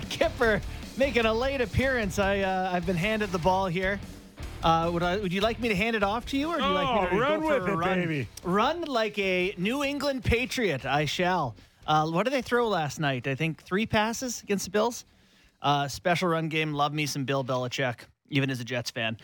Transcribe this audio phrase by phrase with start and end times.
[0.08, 0.60] Kipper
[0.96, 2.18] making a late appearance.
[2.18, 3.98] I uh, I've been handed the ball here.
[4.62, 5.16] Uh, would I?
[5.18, 7.06] Would you like me to hand it off to you, or do you like me
[7.06, 8.00] Oh, to run go for with a it, run?
[8.00, 8.28] baby.
[8.42, 10.84] Run like a New England Patriot.
[10.86, 11.54] I shall.
[11.86, 13.28] Uh, what did they throw last night?
[13.28, 15.04] I think three passes against the Bills.
[15.62, 16.72] Uh, special run game.
[16.72, 17.96] Love me some Bill Belichick,
[18.30, 19.16] even as a Jets fan.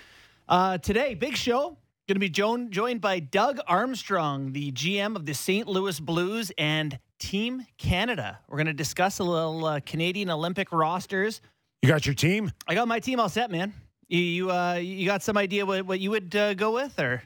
[0.49, 1.77] Uh, today, big show.
[2.09, 5.69] Going to be joined joined by Doug Armstrong, the GM of the St.
[5.69, 8.41] Louis Blues and Team Canada.
[8.49, 11.41] We're going to discuss a little uh, Canadian Olympic rosters.
[11.81, 12.51] You got your team?
[12.67, 13.73] I got my team all set, man.
[14.09, 17.23] You you, uh, you got some idea what, what you would uh, go with, or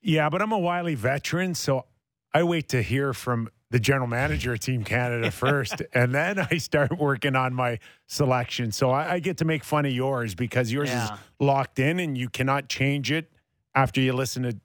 [0.00, 1.84] Yeah, but I'm a wily veteran, so
[2.32, 6.56] I wait to hear from the general manager of Team Canada first, and then I
[6.56, 8.72] start working on my selection.
[8.72, 11.04] So I, I get to make fun of yours because yours Yeah.
[11.12, 13.30] is locked in and you cannot change it
[13.74, 14.56] after you listen to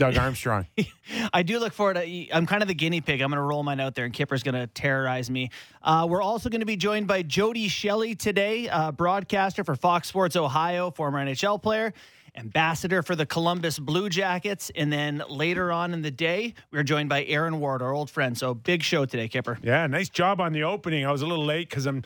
[0.00, 0.66] Doug Armstrong.
[1.32, 2.28] I do look forward to.
[2.30, 3.20] I'm kind of the guinea pig.
[3.20, 5.50] I'm going to roll mine out there, and Kipper's going to terrorize me.
[5.82, 10.08] Uh, we're also going to be joined by Jody Shelley today, uh, broadcaster for Fox
[10.08, 11.92] Sports Ohio, former NHL player,
[12.34, 17.08] ambassador for the Columbus Blue Jackets, and then later on in the day, we're joined
[17.08, 18.38] by Aaron Ward, our old friend.
[18.38, 19.58] So big show today, Kipper.
[19.62, 21.04] Yeah, nice job on the opening.
[21.04, 22.04] I was a little late because I'm,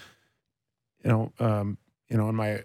[1.04, 2.64] you know, um, you know, in my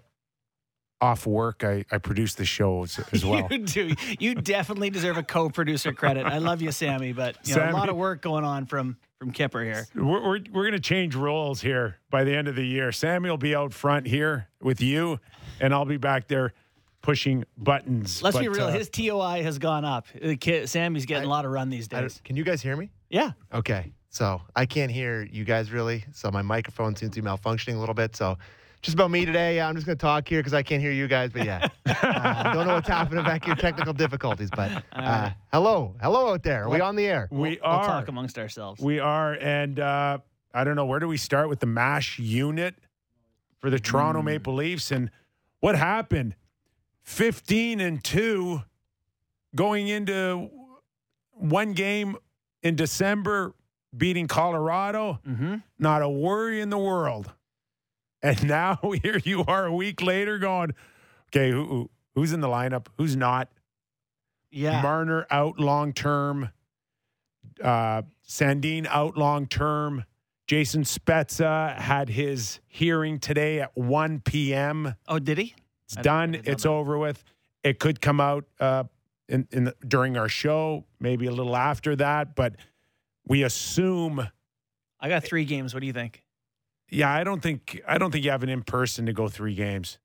[1.00, 3.48] off work, I, I produce the shows as well.
[3.50, 3.94] you do.
[4.18, 6.26] You definitely deserve a co-producer credit.
[6.26, 9.32] I love you, Sammy, but you know, a lot of work going on from from
[9.32, 9.86] Kipper here.
[9.94, 12.90] We're, we're, we're going to change roles here by the end of the year.
[12.90, 15.20] Sammy will be out front here with you,
[15.60, 16.54] and I'll be back there
[17.02, 18.22] pushing buttons.
[18.22, 18.64] Let's be real.
[18.66, 20.06] uh, His TOI has gone up.
[20.22, 22.20] The kid, Sammy's getting a lot of run these days.
[22.24, 22.90] can you guys hear me?
[23.10, 23.32] Yeah.
[23.52, 23.92] Okay.
[24.10, 26.04] So I can't hear you guys really.
[26.12, 28.16] So my microphone seems to be malfunctioning a little bit.
[28.16, 28.38] So
[28.82, 29.60] just about me today.
[29.60, 31.30] I'm just going to talk here because I can't hear you guys.
[31.32, 33.54] But yeah, uh, don't know what's happening back here.
[33.54, 34.50] Technical difficulties.
[34.54, 36.64] But uh, hello, hello out there.
[36.64, 37.28] Are we on the air?
[37.30, 37.84] we We'll are.
[37.86, 38.80] talk amongst ourselves.
[38.80, 39.34] We are.
[39.34, 40.18] And uh,
[40.54, 42.74] I don't know, where do we start with the MASH unit
[43.58, 44.90] for the Toronto Maple Leafs?
[44.90, 45.10] And
[45.60, 46.34] what happened?
[47.02, 48.62] 15 and 2
[49.54, 50.50] going into
[51.32, 52.16] one game
[52.62, 53.54] in December,
[53.96, 55.18] beating Colorado.
[55.26, 55.56] mm-hmm.
[55.78, 57.32] not a worry in the world.
[58.22, 60.74] And now here you are a week later going,
[61.28, 62.86] okay, who, who- who's in the lineup?
[62.98, 63.48] Who's not?
[64.50, 64.82] Yeah.
[64.82, 66.50] Marner out long term.
[67.62, 70.04] Uh, Sandin out long term.
[70.46, 74.96] Jason Spezza had his hearing today at 1 p.m.
[75.06, 75.54] oh, did he?
[75.84, 76.34] It's done.
[76.34, 76.68] It's that.
[76.68, 77.22] over with.
[77.62, 78.84] It could come out uh,
[79.28, 82.56] in, in the, during our show, maybe a little after that, but
[83.28, 84.26] we assume
[84.98, 85.72] I got three games.
[85.72, 86.24] What do you think?
[86.90, 89.54] Yeah, I don't think I don't think you have an in person to go three
[89.54, 89.98] games.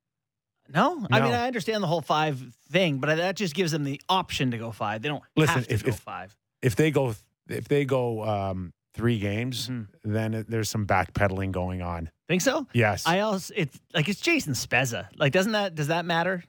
[0.73, 1.05] No?
[1.11, 2.39] I mean, I understand the whole five
[2.71, 5.01] thing, but that just gives them the option to go five.
[5.03, 6.35] They don't Listen, have to if- go if- five.
[6.61, 7.13] If they go
[7.47, 9.87] if they go um, three games, Mhm.
[10.03, 12.09] then it, there's some backpedaling going on.
[12.27, 12.65] Think so?
[12.73, 15.07] Yes, I also it's like it's Jason Spezza.
[15.15, 16.43] Like, doesn't that does that matter?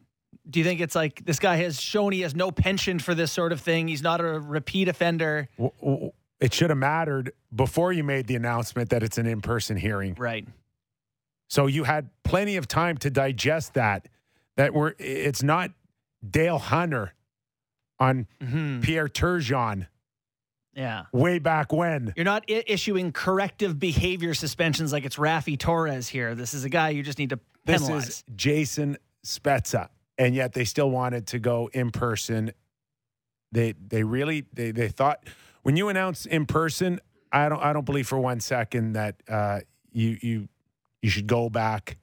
[0.48, 3.32] Do you think it's like this guy has shown he has no penchant for this
[3.32, 3.88] sort of thing?
[3.88, 8.36] He's not a repeat offender, W- w- it should have mattered before you made the
[8.36, 10.14] announcement that it's an in person hearing.
[10.18, 10.46] right?
[11.48, 14.08] So you had plenty of time to digest that.
[14.56, 15.70] That we're it's not
[16.28, 17.14] Dale Hunter
[17.98, 19.86] on hmm Pierre Turgeon
[20.74, 21.04] Yeah.
[21.12, 22.12] way back when.
[22.16, 26.34] You're not I- issuing corrective behavior suspensions like it's Raffi Torres here.
[26.34, 28.06] This is a guy you just need to penalize.
[28.06, 32.52] This is Jason Spezza, and yet they still wanted to go in person.
[33.52, 35.22] They they really they they thought
[35.66, 37.00] when you announce in person,
[37.32, 39.60] I don't I don't believe for one second that uh,
[39.92, 40.48] you you
[41.02, 41.98] you should go back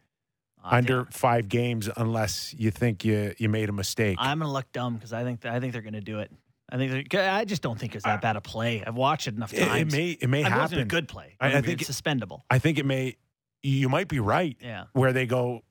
[0.64, 4.18] under five games unless you think you you made a mistake.
[4.20, 6.30] I'm gonna look dumb because I think I think they're gonna do it.
[6.70, 8.84] I think they're, I just don't think it's that bad a play.
[8.86, 9.94] I've watched it enough it, it times.
[9.94, 10.88] may it may I it a happen.
[10.90, 11.36] good play.
[11.40, 12.44] I- I think it's suspendable.
[12.50, 13.16] I think it may.
[13.62, 14.58] You might be right.
[14.62, 14.86] Yeah.
[14.92, 15.62] Where they go.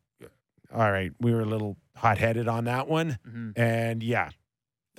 [0.74, 3.52] All right, we were a little hot headed on that one, Mhm.
[3.58, 4.30] and yeah,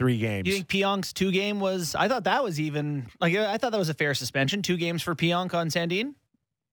[0.03, 0.47] three games.
[0.47, 1.95] You think Pionk's two game was?
[1.95, 4.61] I thought that was even like I thought that was a fair suspension.
[4.61, 6.15] Two games for Pionk on Sandin.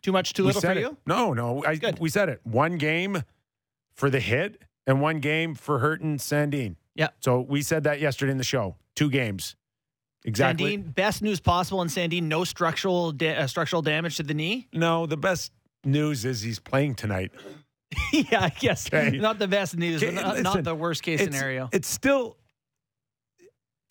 [0.02, 0.78] Too much, too We little for it.
[0.78, 0.96] you.
[1.06, 1.62] No, no.
[1.64, 1.98] I, Good.
[2.00, 2.40] we said it.
[2.42, 3.22] One game
[3.94, 6.76] for the hit and one game for hurting Sandin.
[6.94, 7.08] Yeah.
[7.20, 8.76] So we said that yesterday in the show.
[8.96, 9.54] Two games.
[10.24, 10.76] Exactly.
[10.78, 12.22] Sandin, best news possible in Sandin.
[12.24, 14.68] No structural da- uh, structural damage to the knee.
[14.72, 15.52] No, the best
[15.84, 17.30] news is he's playing tonight.
[18.12, 19.18] yeah, I guess Okay.
[19.18, 21.68] not the best news, Okay, but not, not the worst case It's- scenario.
[21.72, 22.36] It's still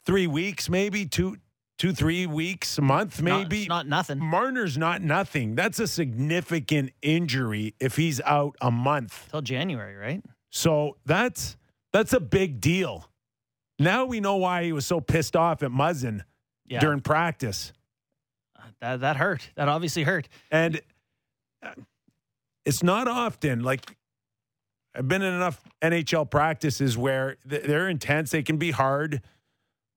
[0.10, 1.38] three weeks, maybe two,
[1.78, 3.60] two, three weeks, a month, Not- maybe.
[3.60, 4.18] it's not nothing.
[4.20, 5.54] Marner's not nothing.
[5.54, 9.28] That's a significant injury if he's out a month.
[9.30, 10.24] Till January, right?
[10.50, 11.58] So that's
[11.94, 13.08] that's a big deal.
[13.78, 16.22] Now we know why he was so pissed off at Muzzin
[16.66, 16.80] Yeah.
[16.80, 17.72] during practice.
[18.82, 19.52] that that hurt.
[19.58, 20.28] That obviously hurt.
[20.50, 20.82] And
[21.62, 21.74] uh,
[22.66, 23.96] it's not often like
[24.96, 29.22] I've been in enough NHL practices where they're intense, they can be hard,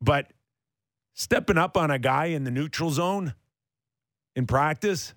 [0.02, 0.32] but
[1.14, 3.34] stepping up on a guy in the neutral zone
[4.36, 5.14] in practice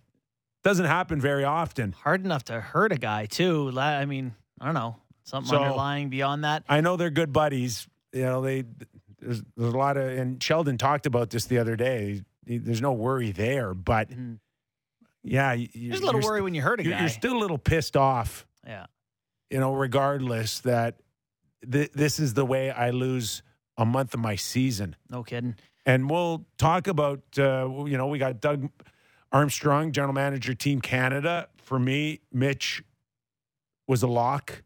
[0.63, 1.91] doesn't happen very often.
[1.91, 3.71] Hard enough to hurt a guy too.
[3.77, 6.63] I mean, I don't know something So- underlying beyond that.
[6.69, 7.87] I know they're good buddies.
[8.13, 8.63] You know, they
[9.19, 12.21] there's, there's a lot of and Sheldon talked about this the other day.
[12.45, 14.39] There's no worry there, but Mhm.
[15.23, 16.99] yeah, you, There's a little worry when you hurt a You're, guy.
[16.99, 18.85] you're still a little pissed off, yeah.
[19.49, 20.99] you know, regardless that
[21.69, 23.41] th- this is the way I lose
[23.77, 24.95] a month of my season.
[25.09, 25.55] No kidding.
[25.85, 28.69] And we'll talk about, uh, you know, we got Doug
[29.31, 31.47] Armstrong, general manager, Team Canada.
[31.57, 32.83] For me, Mitch
[33.87, 34.63] was a lock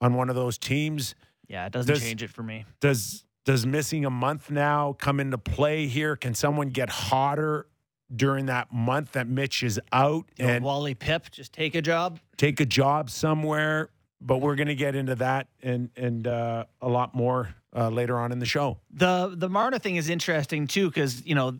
[0.00, 1.14] on one of those teams.
[1.48, 2.64] Yeah, it doesn't Does- change it for me.
[2.80, 6.14] Does does missing a month now come into play here?
[6.14, 7.66] Can someone get hotter
[8.14, 12.20] during that month that Mitch is out You and Wally Pipp just take a job.
[12.36, 13.90] take a job somewhere?
[14.20, 18.18] But we're going to get into that and and uh, a lot more uh, later
[18.18, 18.78] on in the show.
[18.90, 21.58] The the Marner thing is interesting too because you know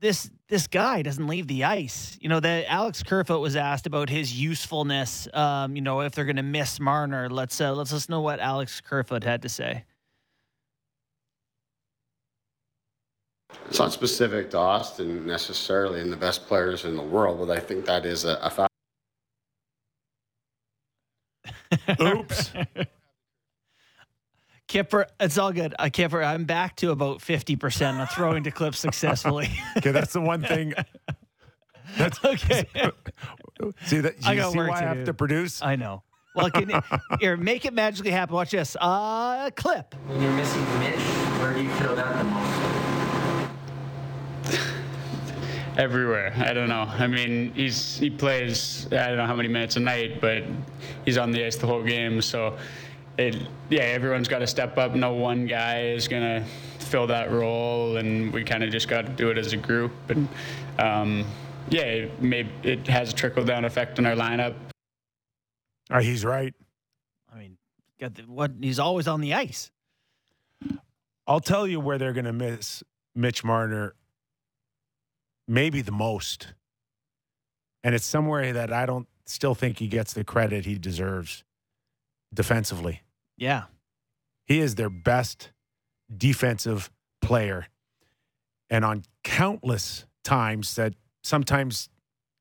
[0.00, 2.16] this this guy doesn't leave the ice.
[2.20, 5.28] You know that Alex Kerfoot was asked about his usefulness.
[5.32, 7.28] Um, you know if they're going to miss Marner.
[7.28, 9.84] Let's uh, let's listen to what Alex Kerfoot had to say.
[13.68, 17.60] It's not specific to Austin necessarily and the best players in the world, but I
[17.60, 18.68] think that is a, a fact.
[22.00, 22.52] Oops.
[24.68, 25.74] Kipper, it's all good.
[25.78, 29.48] Uh, Kipper, I'm back to about fifty percent of throwing to clips successfully.
[29.78, 30.74] okay, that's the one thing.
[31.96, 32.66] That's okay,
[33.86, 34.14] see that.
[34.24, 35.04] I You got see work why to I have do.
[35.06, 35.62] to produce.
[35.62, 36.02] I know.
[36.34, 36.80] Well, can you,
[37.18, 38.34] here, make it magically happen.
[38.34, 38.76] Watch this.
[38.80, 39.94] Uh, clip.
[40.06, 40.94] When you're missing Mitch,
[41.40, 42.78] where do you feel that the most?
[45.78, 46.34] everywhere.
[46.36, 46.82] I don't know.
[46.82, 50.42] I mean, he's he plays I don't know how many minutes a night, but
[51.04, 52.20] he's on the ice the whole game.
[52.20, 52.58] So,
[53.18, 53.36] it
[53.68, 54.94] yeah, everyone's got to step up.
[54.94, 56.44] No one guy is gonna
[56.78, 59.92] fill that role, and we kind of just got to do it as a group.
[60.08, 60.28] And
[60.78, 61.24] um,
[61.68, 64.54] yeah, it, may, it has a trickle down effect on our lineup.
[65.90, 66.54] Uh, he's right.
[67.32, 67.58] I mean,
[68.00, 68.52] got the, what?
[68.60, 69.70] He's always on the ice.
[71.26, 72.82] I'll tell you where they're going to miss
[73.14, 73.94] Mitch Marner
[75.46, 76.54] maybe the most.
[77.84, 81.44] And it's somewhere that I don't still think he gets the credit he deserves
[82.32, 83.02] defensively.
[83.38, 83.64] Yeah.
[84.46, 85.50] He is their best
[86.14, 86.90] defensive
[87.22, 87.66] player.
[88.68, 91.88] And on countless times that sometimes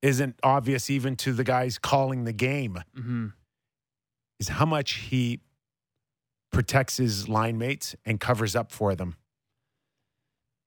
[0.01, 3.27] isn't obvious even to the guys calling the game hmm
[4.39, 5.39] is how much he
[6.51, 9.15] protects his line mates and covers up for them.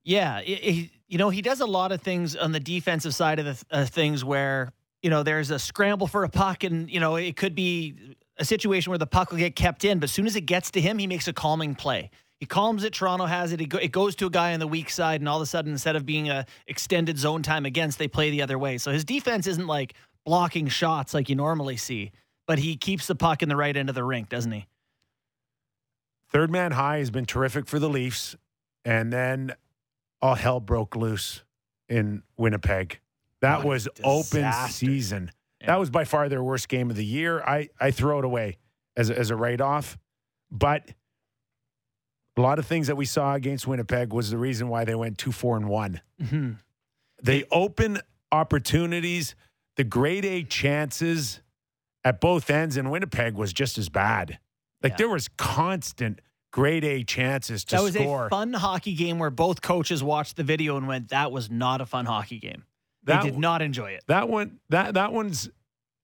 [0.05, 3.44] Yeah, he, you know, he does a lot of things on the defensive side of
[3.44, 4.73] the uh, things where
[5.03, 8.44] you know there's a scramble for a puck, and you know it could be a
[8.44, 10.81] situation where the puck will get kept in, but as soon as it gets to
[10.81, 12.10] him, he makes a calming play.
[12.38, 12.94] He calms it.
[12.94, 13.60] Toronto has it.
[13.60, 15.46] It, go, it goes to a guy on the weak side, and all of a
[15.46, 18.78] sudden, instead of being a extended zone time against, they play the other way.
[18.78, 22.12] So his defense isn't like blocking shots like you normally see,
[22.46, 24.67] but he keeps the puck in the right end of the rink, doesn't he?
[26.31, 28.36] Third man high has been terrific for the Leafs.
[28.84, 29.55] And then
[30.22, 31.43] all hell broke loose
[31.88, 33.00] in Winnipeg.
[33.43, 35.32] That What was open season.
[35.67, 37.40] That was by far their worst game of the year.
[37.43, 38.58] I, I throw it away
[38.96, 39.98] as a, as a write off.
[40.50, 40.90] But
[42.36, 45.19] a lot of things that we saw against Winnipeg was the reason why they went
[45.19, 46.00] two, four, and one.
[46.29, 46.52] hmm
[47.22, 47.98] They open
[48.32, 49.34] opportunities,
[49.76, 51.40] the grade A chances
[52.05, 54.38] at both ends in Winnipeg was just as bad.
[54.82, 54.96] Like Yeah.
[54.96, 56.20] there was constant
[56.52, 57.79] grade A chances to score.
[57.79, 58.26] That was score.
[58.26, 61.81] a fun hockey game where both coaches watched the video and went, "That was not
[61.82, 62.64] a fun hockey game."
[63.04, 64.04] They did not enjoy it.
[64.08, 65.48] that one that that one's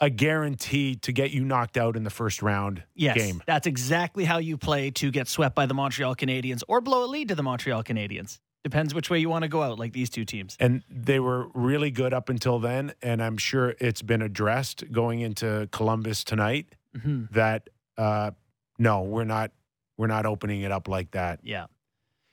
[0.00, 3.42] a guarantee to get you knocked out in the first round Yes, game.
[3.46, 7.08] that's exactly how you play to get swept by the Montreal Canadiens or blow a
[7.08, 8.38] lead to the Montreal Canadiens.
[8.62, 10.56] Depends which way you want to go out, like these two teams.
[10.60, 12.92] And they were really good up until then.
[13.00, 18.32] And I'm sure it's been addressed going into Columbus tonight hmm that uh,
[18.78, 19.52] no, we're not
[19.96, 21.40] we're not opening it up like that.
[21.42, 21.66] Yeah.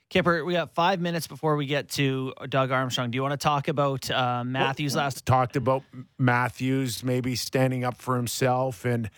[0.09, 3.09] Kipper, we got five minutes before we get to Doug Armstrong.
[3.09, 5.25] Do you want to talk about uh, Matthews last?
[5.25, 5.83] talked about
[6.19, 9.09] Matthews maybe standing up for himself and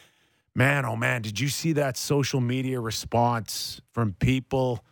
[0.58, 4.86] man oh man did you see that social media response from people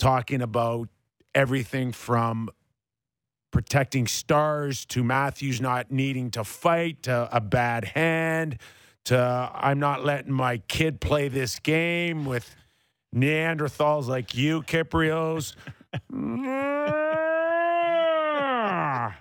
[0.00, 0.88] talking about
[1.32, 2.48] everything from
[3.52, 8.58] protecting stars to Matthews not needing to fight to a bad hand
[9.04, 12.54] to I'm not letting my kid play this game with
[13.14, 15.56] Neanderthals like you Kypreos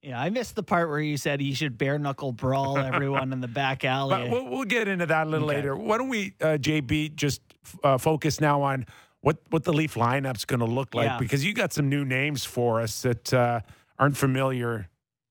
[0.00, 3.40] Yeah, I missed the part where you said he should bare knuckle brawl everyone in
[3.40, 4.16] the back alley.
[4.16, 5.56] But we'll, we'll get into that a little Okay.
[5.56, 5.76] later.
[5.76, 7.42] Why don't we, uh, JB, just
[7.82, 8.86] uh, focus now on
[9.20, 11.18] what what the Leaf lineup's going to look like Yeah.
[11.18, 13.60] because you got some new names for us that uh,
[13.98, 14.88] aren't familiar,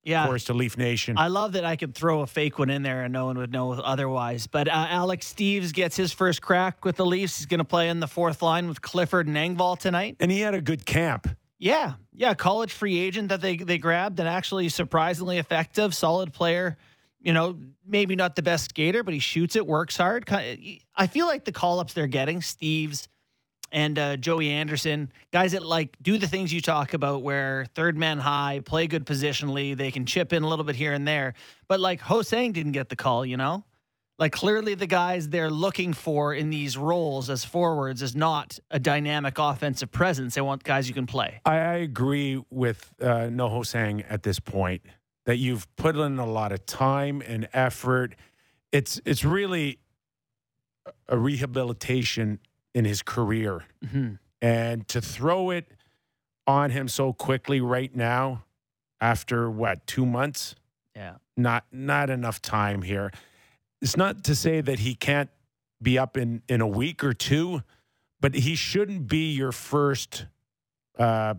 [0.08, 1.18] yeah, of course, to Leaf Nation.
[1.18, 3.52] I love that I could throw a fake one in there and no one would
[3.52, 4.48] know otherwise.
[4.48, 7.38] But uh, Alex Steeves gets his first crack with the Leafs.
[7.38, 10.16] He's going to play in the fourth line with Clifford and Engvall tonight.
[10.20, 11.28] and he had a good camp.
[11.60, 16.78] Yeah, yeah, college free agent that they they grabbed and actually surprisingly effective, solid player.
[17.20, 20.30] You know, maybe not the best skater, but he shoots it, works hard.
[20.30, 23.08] I feel like the call ups they're getting, Steeves
[23.72, 27.98] and uh, Joey Anderson, guys that like do the things you talk about, where third
[27.98, 31.34] man high, play good positionally, they can chip in a little bit here and there.
[31.68, 33.66] But like Ho-Sang didn't get the call, you know.
[34.20, 38.80] Like clearly, the guys they're looking for in these roles as forwards is not a
[38.80, 40.34] dynamic offensive presence.
[40.34, 41.40] They want guys you can play.
[41.46, 44.82] I, I agree with uh, Noho Sang at this point
[45.26, 48.16] that you've put in a lot of time and effort.
[48.72, 49.78] It's it's really
[51.08, 52.40] a rehabilitation
[52.74, 54.16] in his career, Mm-hmm.
[54.42, 55.66] and to throw it
[56.46, 58.44] on him so quickly right now,
[59.02, 60.56] after what two months,
[60.96, 61.16] Yeah.
[61.36, 63.12] not not enough time here.
[63.82, 65.30] It's not to say that he can't
[65.82, 67.62] be up in in a week or two,
[68.20, 70.26] but he shouldn't be your first
[70.98, 71.36] uh,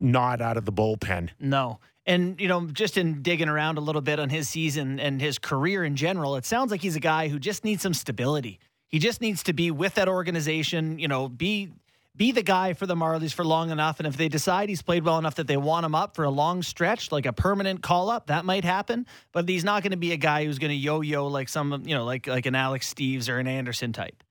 [0.00, 1.30] nod out of the bullpen.
[1.40, 1.78] No.
[2.06, 5.38] And, you know, just in digging around a little bit on his season and his
[5.38, 8.58] career in general, it sounds like he's a guy who just needs some stability.
[8.88, 11.70] He just needs to be with that organization, you know, be
[12.16, 13.98] be the guy for the Marlies for long enough.
[13.98, 16.30] And if they decide he's played well enough that they want him up for a
[16.30, 19.06] long stretch, like a permanent call up, that might happen.
[19.32, 21.82] But he's not going to be a guy who's going to yo yo like some,
[21.84, 24.22] you know, like like an Alex Steeves or an Anderson type.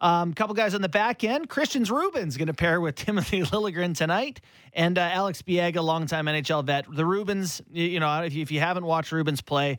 [0.00, 1.48] Um, a couple guys on the back end.
[1.48, 4.40] Kristians Rubins going to pair with Timothy Liljegren tonight,
[4.72, 6.86] and uh, Alex Biega, longtime NHL vet.
[6.88, 9.78] The Rubins, you, you know, if you, if you haven't watched Rubins play,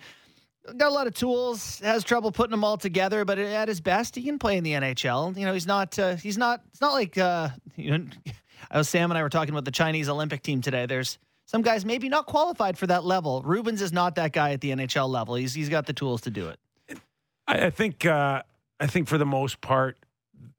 [0.77, 1.79] got a lot of tools.
[1.79, 4.71] Has trouble putting them all together, but at his best, he can play in the
[4.73, 5.37] NHL.
[5.37, 5.97] You know, he's not.
[5.97, 6.61] Uh, he's not.
[6.71, 8.05] It's not like uh, you know.
[8.71, 10.85] I was Sam and I were talking about the Chinese Olympic team today.
[10.87, 13.43] There's some guys maybe not qualified for that level.
[13.43, 15.35] Rubins is not that guy at the NHL level.
[15.35, 16.99] He's he's got the tools to do it.
[17.47, 18.41] I, I think uh,
[18.79, 19.97] I think for the most part,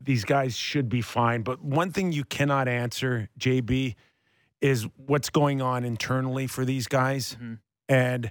[0.01, 1.43] these guys should be fine.
[1.43, 3.97] But one thing you cannot answer, JB,
[4.61, 7.59] is what's going on internally for these guys, Mhm.
[7.89, 8.31] and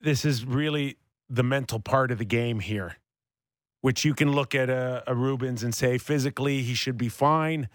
[0.00, 0.96] this is really
[1.28, 2.96] the mental part of the game here.
[3.80, 7.68] Which you can look at a, a Rubins and say physically he should be fine,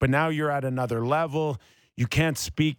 [0.00, 1.60] but now you're at another level.
[1.96, 2.78] You can't speak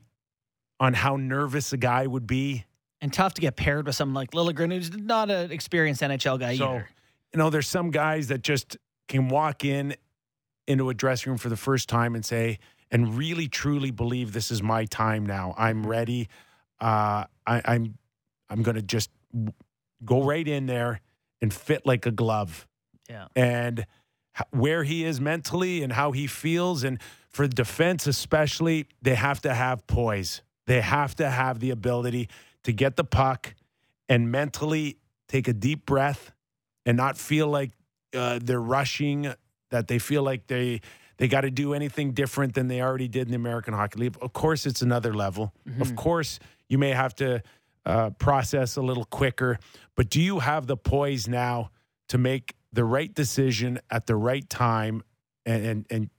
[0.79, 2.65] on how nervous a guy would be
[2.99, 6.57] And tough to get paired with someone like Liljegren, who's not an experienced NHL guy
[6.57, 6.89] So, either.
[7.33, 8.75] you know, there's some guys that just
[9.07, 9.95] can walk in
[10.67, 12.59] into a dressing room for the first time and say,
[12.91, 15.53] and really truly believe this is my time now.
[15.57, 16.27] I'm ready.
[16.81, 17.97] Uh, I, I'm
[18.49, 19.09] I'm going to just
[20.03, 21.01] go right in there
[21.41, 22.67] and fit like a glove.
[23.09, 23.27] Yeah.
[23.35, 23.85] And
[24.51, 26.99] where he is mentally and how he feels, and
[27.29, 30.41] for defense especially, they have to have poise.
[30.67, 32.29] They have to have the ability
[32.63, 33.53] to get the puck
[34.09, 34.97] and mentally
[35.27, 36.31] take a deep breath
[36.85, 37.71] and not feel like
[38.15, 39.33] uh, they're rushing,
[39.71, 40.81] that they feel like they
[41.17, 44.17] they got to do anything different than they already did in the American Hockey League.
[44.21, 45.53] Of course, it's another level.
[45.81, 47.41] Of course, you may have to
[47.85, 49.59] uh, process a little quicker,
[49.95, 51.69] but do you have the poise now
[52.09, 55.03] to make the right decision at the right time
[55.45, 56.09] and and and,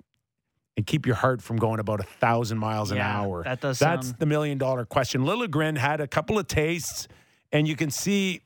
[0.76, 3.42] and keep your heart from going about a thousand miles an Yeah, hour?
[3.44, 5.22] that does That's sound- the million dollar question.
[5.24, 7.08] Liljegren had a couple of tastes,
[7.52, 8.40] and you can see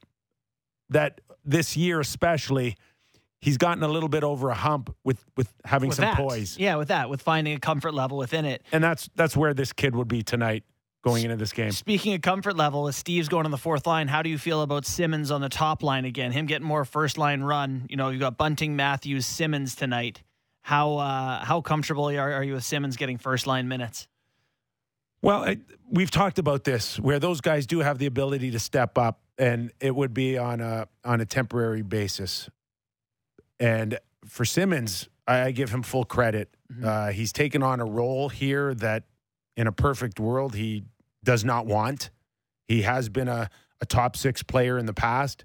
[0.91, 2.77] that this year especially,
[3.41, 6.17] he's gotten a little bit over a hump with with having with some that.
[6.17, 8.63] poise, Yeah, with that, with finding a comfort level within it.
[8.73, 10.65] and that's that's where this kid would be tonight
[11.03, 11.71] going into this game.
[11.71, 14.63] Speaking of comfort level, with Steeves going on the fourth line, how do you feel
[14.63, 16.33] about Simmonds on the top line again?
[16.33, 17.87] Him getting more first line run.
[17.89, 20.23] You know, you got Bunting, Matthews, Simmonds tonight.
[20.63, 24.09] How uh, how comfortable are, are you with Simmonds getting first line minutes?
[25.23, 25.59] Well, I,
[25.91, 29.71] we've talked about this where those guys do have the ability to step up, and
[29.81, 32.51] it would be on a on a temporary basis.
[33.59, 36.55] And for Simmonds, I, I give him full credit.
[36.83, 39.05] Uh, he's taken on a role here that,
[39.57, 40.85] in a perfect world, he
[41.25, 42.11] does not want.
[42.69, 43.51] He has been a,
[43.81, 45.45] a top six player in the past.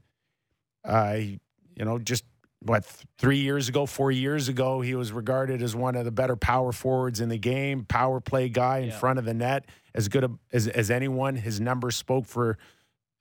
[0.84, 2.24] Uh, you know, just
[2.62, 6.12] what th- three years ago, four years ago, he was regarded as one of the
[6.12, 8.98] better power forwards in the game, power play guy in Yeah.
[9.00, 11.36] front of the net, as good a, as as anyone.
[11.36, 12.58] His numbers spoke for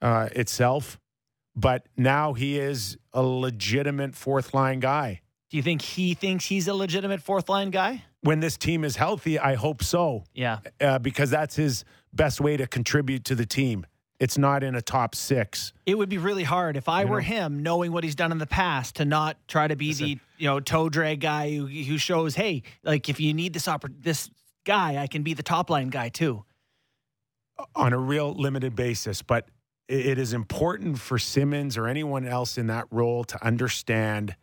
[0.02, 0.98] uh, itself,
[1.56, 5.20] but now he is a legitimate fourth line guy.
[5.54, 8.02] Do you think he thinks he's a legitimate fourth line guy?
[8.22, 10.58] When this team is healthy, I hope so, Yeah.
[10.80, 13.86] uh, because that's his best way to contribute to the team.
[14.18, 15.72] It's not in a top six.
[15.86, 18.48] It would be really hard if I were him, knowing what he's done in the
[18.48, 22.34] past, to not try to be the you know toe drag guy who, who shows,
[22.34, 24.30] hey, like if you need this oppor- this
[24.64, 26.44] guy, I can be the top line guy too.
[27.76, 29.46] on a real limited basis, but
[29.86, 34.34] it is important for Simmonds or anyone else in that role to understand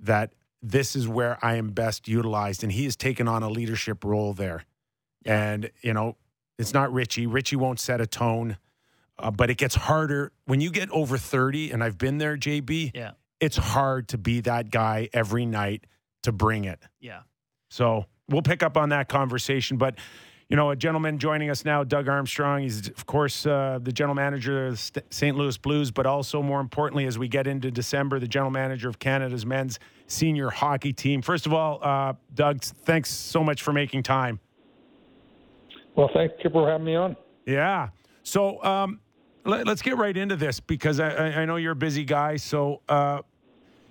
[0.00, 2.62] that this is where I am best utilized.
[2.62, 4.64] And he has taken on a leadership role there.
[5.24, 6.16] And, you know,
[6.58, 7.26] it's not Richie.
[7.26, 8.58] Richie won't set a tone,
[9.18, 11.70] uh, but it gets harder when you get over 30.
[11.70, 12.92] And I've been there, JB.
[12.94, 13.12] Yeah.
[13.40, 15.86] It's hard to be that guy every night
[16.24, 16.80] to bring it.
[17.00, 17.20] Yeah.
[17.70, 19.78] So we'll pick up on that conversation.
[19.78, 19.96] But,
[20.50, 22.62] you know, a gentleman joining us now, Doug Armstrong.
[22.62, 25.36] He's, of course, uh, the general manager of the St-.
[25.36, 28.98] Louis Blues, but also, more importantly, as we get into December, the general manager of
[28.98, 29.78] Canada's men's
[30.08, 31.22] senior hockey team.
[31.22, 34.40] First of all, uh, Doug, thanks so much for making time.
[35.94, 37.16] Well, thank you for having me on.
[37.46, 37.90] Yeah.
[38.24, 38.98] So um,
[39.44, 42.36] let, us get right into this because I, I I know you're a busy guy.
[42.36, 43.22] So, uh,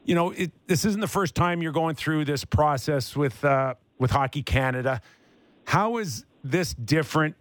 [0.03, 3.75] you know, it, this isn't the first time you're going through this process with uh,
[3.97, 5.01] with Hockey Canada.
[5.65, 7.36] How is this different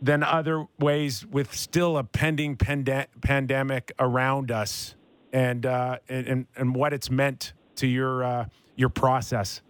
[0.00, 4.96] than other ways with still a pending pandemic around us,
[5.32, 8.46] and, uh, and and what it's meant to your uh,
[8.76, 9.62] your process?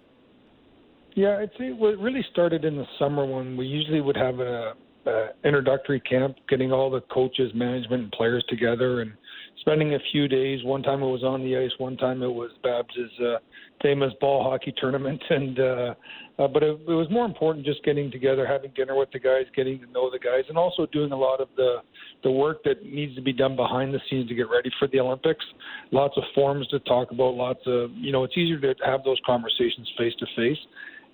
[1.14, 4.72] Yeah, I'd say it really started in the summer when we usually would have a,
[5.06, 9.12] a introductory camp, getting all the coaches, management, and players together, and
[9.60, 10.64] spending a few days.
[10.64, 13.36] One time it was on the ice, one time it was Babs's uh,
[13.82, 15.94] famous ball hockey tournament, and uh,
[16.38, 19.44] uh, but it, it was more important just getting together, having dinner with the guys,
[19.54, 21.78] getting to know the guys, and also doing a lot of the
[22.22, 25.00] the work that needs to be done behind the scenes to get ready for the
[25.00, 25.44] Olympics.
[25.90, 29.18] Lots of forms to talk about, lots of you know, it's easier to have those
[29.26, 30.58] conversations face to face.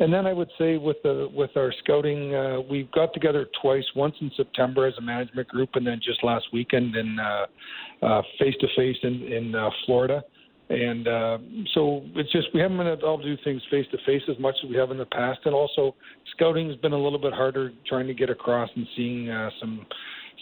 [0.01, 3.85] And then I would say with the with our scouting, uh, we got together twice.
[3.97, 7.19] Once in September as a management group, and then just last weekend in
[8.39, 10.23] face to face in in uh, Florida.
[10.71, 11.39] And uh,
[11.75, 14.55] so it's just we haven't been able to do things face to face as much
[14.63, 15.41] as we have in the past.
[15.47, 15.95] And also,
[16.35, 19.87] scouting has been a little bit harder trying to get across and seeing uh, some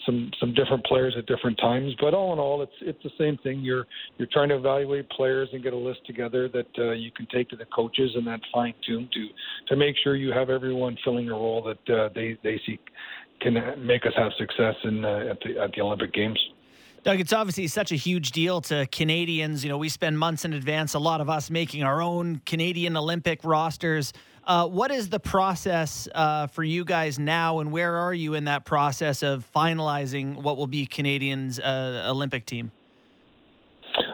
[0.05, 1.93] some some different players at different times.
[2.01, 3.61] But all in all, it's it's the same thing.
[3.61, 3.85] You're
[4.17, 7.49] you're trying to evaluate players and get a list together that uh, you can take
[7.49, 9.27] to the coaches and then fine tune to
[9.67, 12.79] to make sure you have everyone filling a role that uh, they they see
[13.39, 13.53] can
[13.85, 16.39] make us have success in uh, at the at the Olympic Games.
[17.03, 19.63] Doug, it's obviously such a huge deal to Canadians.
[19.63, 22.97] You know, we spend months in advance, a lot of us making our own Canadian
[22.97, 24.13] Olympic rosters.
[24.45, 28.45] Uh, what is the process uh, for you guys now, and where are you in
[28.45, 32.71] that process of finalizing what will be Canadians' uh, Olympic team?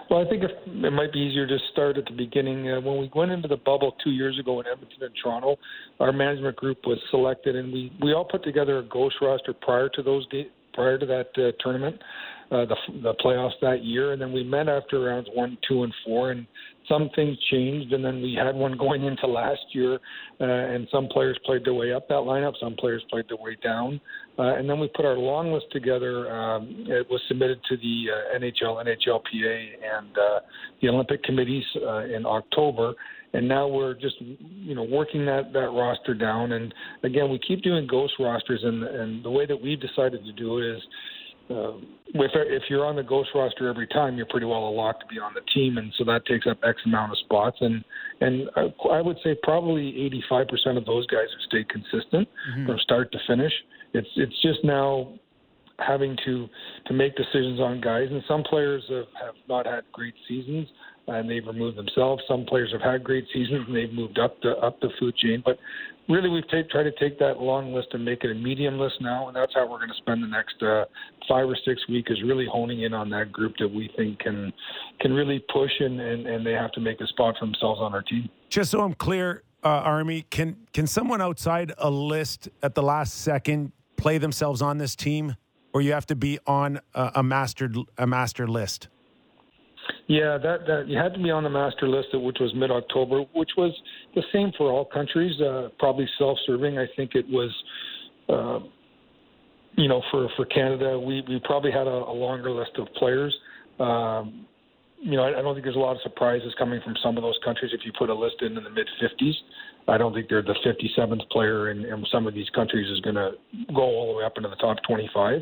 [0.10, 2.70] Well, I think if, it might be easier to start at the beginning.
[2.70, 5.58] Uh, when we went into the bubble two years ago in Edmonton and Toronto,
[6.00, 9.90] our management group was selected, and we, we all put together a ghost roster prior
[9.90, 10.28] to those
[10.74, 12.02] prior to that uh, tournament,
[12.52, 15.94] uh, the the playoffs that year, and then we met after rounds one, two, and
[16.06, 16.46] four, and
[16.88, 20.00] some things changed, and then we had one going into last year,
[20.42, 23.56] uh, and some players played their way up that lineup, some players played their way
[23.64, 24.02] down,
[24.38, 26.32] uh, and then we put our long list together.
[26.32, 30.40] Um, it was submitted to the uh, NHL, NHLPA, and uh,
[30.82, 32.94] the Olympic committees uh, in October.
[33.36, 36.52] And now we're just, you know, working that, that roster down.
[36.52, 36.72] And
[37.04, 40.60] again, we keep doing ghost rosters, and and the way that we've decided to do
[40.60, 40.84] it is,
[41.50, 41.74] uh,
[42.14, 45.06] if if you're on the ghost roster every time, you're pretty well a lock to
[45.08, 47.58] be on the team, and so that takes up X amount of spots.
[47.60, 47.84] And
[48.22, 52.28] and I, I would say probably 85% of those guys have stayed consistent
[52.66, 53.54] from start to finish.
[53.94, 55.14] It's it's just now
[55.80, 56.48] having to
[56.88, 60.68] to make decisions on guys, and some players have, have not had great seasons
[61.08, 62.24] and they've removed themselves.
[62.28, 65.42] Some players have had great seasons and they've moved up the up the food chain,
[65.46, 65.58] but
[66.10, 68.96] really we've t- tried to take that long list and make it a medium list
[69.02, 70.86] now, and that's how we're going to spend the next uh,
[71.28, 74.52] five or six weeks is really honing in on that group that we think can
[75.00, 77.94] can really push and, and, and they have to make a spot for themselves on
[77.94, 78.30] our team.
[78.50, 83.22] Just so I'm clear, uh, Army, can can someone outside a list at the last
[83.22, 85.36] second play themselves on this team,
[85.74, 88.90] or you have to be on a, a mastered a master list?
[90.08, 93.52] Yeah, that, that you had to be on the master list, which was mid-October, which
[93.58, 93.72] was
[94.16, 95.40] the same for all countries.
[95.40, 96.78] Uh, probably self-serving.
[96.78, 97.52] I think it was,
[98.28, 98.60] uh,
[99.78, 103.34] you know, for for Canada, we we probably had a, a longer list of players.
[103.80, 104.46] Um,
[105.00, 107.24] you know, I, I don't think there's a lot of surprises coming from some of
[107.24, 107.72] those countries.
[107.74, 109.34] If you put a list in in the mid 50s,
[109.88, 113.16] I don't think they're the 57th player in, in some of these countries is going
[113.16, 113.32] to
[113.74, 115.42] go all the way up into the top 25.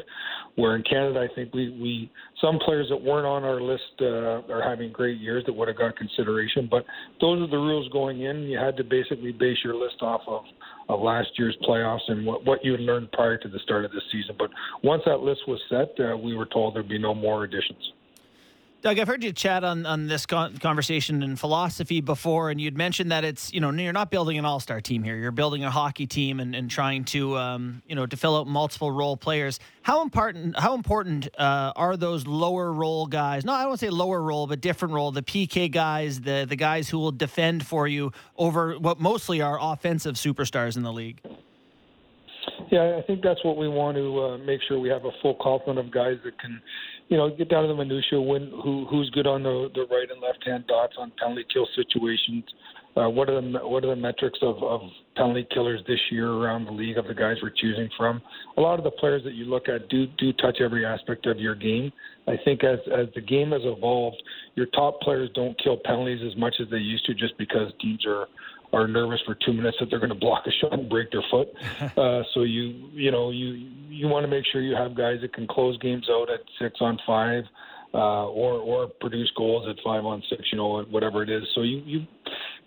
[0.56, 4.41] Where in Canada, I think we, we some players that weren't on our list uh,
[4.51, 6.67] are having great years that would have got consideration.
[6.69, 6.86] But
[7.21, 8.43] those are the rules going in.
[8.43, 10.43] You had to basically base your list off of,
[10.89, 14.01] of last year's playoffs and what, what you learned prior to the start of the
[14.12, 14.36] season.
[14.38, 14.49] But
[14.84, 17.91] once that list was set, uh, we were told there'd be no more additions.
[18.82, 22.76] Doug, I've heard you chat on, on this con- conversation in philosophy before, and you'd
[22.76, 25.15] mentioned that it's, you know, you're not building an all star team here.
[25.15, 28.48] You're building a hockey team and, and trying to, um, you know, to fill out
[28.48, 29.60] multiple role players.
[29.84, 33.46] How important, how important uh, are those lower role guys?
[33.46, 36.89] No, I don't say lower role, but different role, the PK guys, the, the guys
[36.89, 41.22] who will defend for you over what mostly are offensive superstars in the league?
[42.72, 45.36] Yeah, I think that's what we want to uh, make sure we have a full
[45.39, 46.60] complement of guys that can
[47.12, 48.19] you know, get down to the minutia.
[48.21, 51.67] When who who's good on the the right and left hand dots on penalty kill
[51.76, 52.45] situations?
[52.95, 54.82] Uh, what are the what are the metrics of, of
[55.17, 58.21] penalty killers this year around the league of the guys we're choosing from?
[58.56, 61.38] A lot of the players that you look at do do touch every aspect of
[61.38, 61.91] your game.
[62.28, 64.24] I think as as the game has evolved,
[64.56, 68.06] your top players don't kill penalties as much as they used to, just because teams
[68.08, 68.28] are
[68.73, 71.23] are nervous for two minutes that they're going to block a shot and break their
[71.29, 71.49] foot.
[71.97, 75.34] Uh, so you you know you you want to make sure you have guys that
[75.34, 77.43] can close games out at six on five,
[77.93, 80.41] uh, or or produce goals at five on six.
[80.51, 81.43] You know whatever it is.
[81.53, 82.07] So you you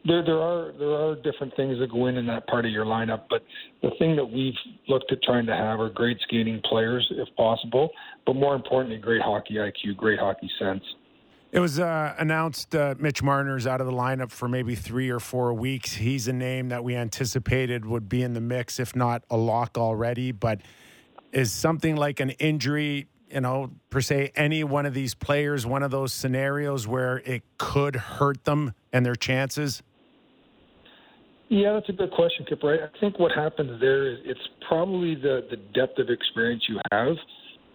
[0.05, 2.85] there there are there are different things that go in in that part of your
[2.85, 3.43] lineup, but
[3.83, 4.55] the thing that we've
[4.89, 7.91] looked at trying to have are great skating players if possible,
[8.27, 10.83] but more importantly, great hockey IQ, great hockey sense.
[11.55, 15.21] It was uh, announced uh, Mitch Marner's out of the lineup for maybe three or
[15.21, 15.93] four weeks.
[15.95, 19.79] He's a name that we anticipated would be in the mix, if not a lock
[19.79, 20.33] already.
[20.33, 20.63] But
[21.31, 25.85] is something like an injury, you know, per se, any one of these players, one
[25.85, 29.81] of those scenarios where it could hurt them and their chances?
[31.51, 32.65] Yeah, that's a good question, Kip.
[32.65, 32.81] Right?
[32.81, 37.15] I think what happens there is it's probably the the depth of experience you have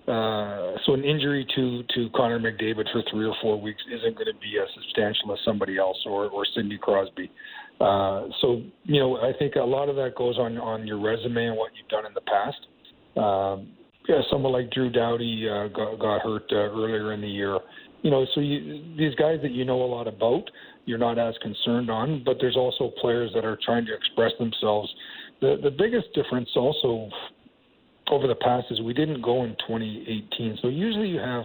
[0.09, 4.25] uh, so an injury to to Connor McDavid for three or four weeks isn't going
[4.25, 7.31] to be as substantial as somebody else or or Sidney Crosby.
[7.79, 11.47] Uh, so you know, I think a lot of that goes on on your resume
[11.47, 12.57] and what you've done in the past.
[13.17, 13.69] Um,
[14.07, 17.59] yeah, someone like Drew Doughty uh, got, got hurt uh, earlier in the year.
[18.01, 20.49] You know, so you, these guys that you know a lot about,
[20.85, 22.23] you're not as concerned on.
[22.25, 24.91] But there's also players that are trying to express themselves.
[25.41, 27.09] The the biggest difference also
[28.11, 30.59] over the past is we didn't go in 2018.
[30.61, 31.43] So usually you have,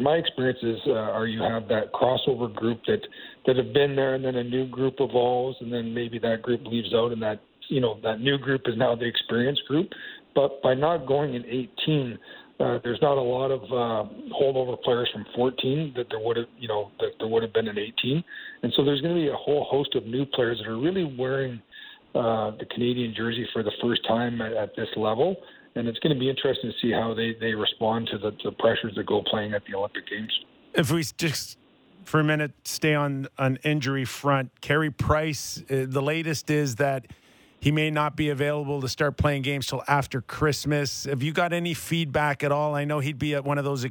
[0.00, 3.00] my experiences uh, are you have that crossover group that
[3.46, 6.62] that have been there, and then a new group evolves, and then maybe that group
[6.64, 9.88] leaves out, and that you know that new group is now the experienced group.
[10.34, 12.18] But by not going in 18,
[12.58, 16.46] uh, there's not a lot of uh, holdover players from 14 that there would have,
[16.58, 18.24] you know, that there would have been in 18,
[18.62, 21.16] and so there's going to be a whole host of new players that are really
[21.18, 21.60] wearing
[22.14, 25.36] uh, the Canadian jersey for the first time at, at this level
[25.74, 28.52] and it's going to be interesting to see how they, they respond to the, the
[28.52, 30.32] pressures that go playing at the Olympic Games.
[30.74, 31.58] If we just
[32.04, 37.06] for a minute stay on an injury front, Carey Price, uh, the latest is that
[37.60, 41.04] he may not be available to start playing games till after Christmas.
[41.04, 42.74] Have you got any feedback at all?
[42.74, 43.86] I know he'd be at one of those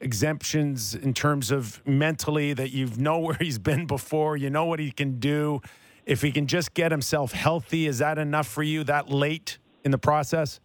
[0.00, 4.78] exemptions in terms of mentally that you know where he's been before, you know what
[4.78, 5.60] he can do.
[6.04, 9.90] If he can just get himself healthy, is that enough for you that late in
[9.90, 10.60] the process?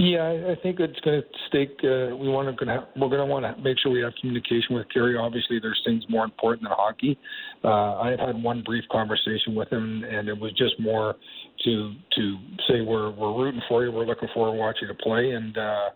[0.00, 1.76] Yeah, I think it's going to stake.
[1.82, 4.76] Uh, we want to gonna we're going to want to make sure we have communication
[4.76, 5.16] with Carey.
[5.16, 7.18] Obviously, there's things more important than hockey.
[7.64, 11.16] Uh, I have had one brief conversation with him, and it was just more
[11.64, 12.36] to to
[12.68, 13.90] say we're we're rooting for you.
[13.90, 15.88] We're looking forward to watching you play, and uh,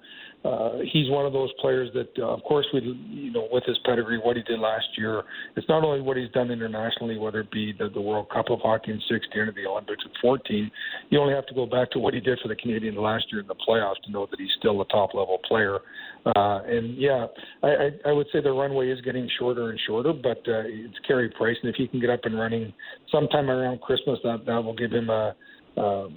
[0.45, 3.79] uh, he's one of those players that, uh, of course, we you know with his
[3.85, 5.23] pedigree, what he did last year.
[5.57, 8.59] It's not only what he's done internationally, whether it be the, the World Cup of
[8.61, 10.71] hockey in 16 or the Olympics in 14.
[11.11, 13.41] You only have to go back to what he did for the Canadian last year
[13.41, 15.79] in the playoffs to know that he's still a top level player.
[16.27, 17.27] Uh, and yeah,
[17.63, 20.99] I, I, I would say the runway is getting shorter and shorter, but uh, it's
[21.07, 22.73] Carey Price, and if he can get up and running
[23.13, 25.35] sometime around Christmas, that that will give him a.
[25.77, 26.09] Uh,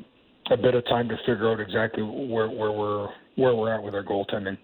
[0.52, 3.94] a bit of time to figure out exactly where, where we're where we're at with
[3.94, 4.58] our goaltending.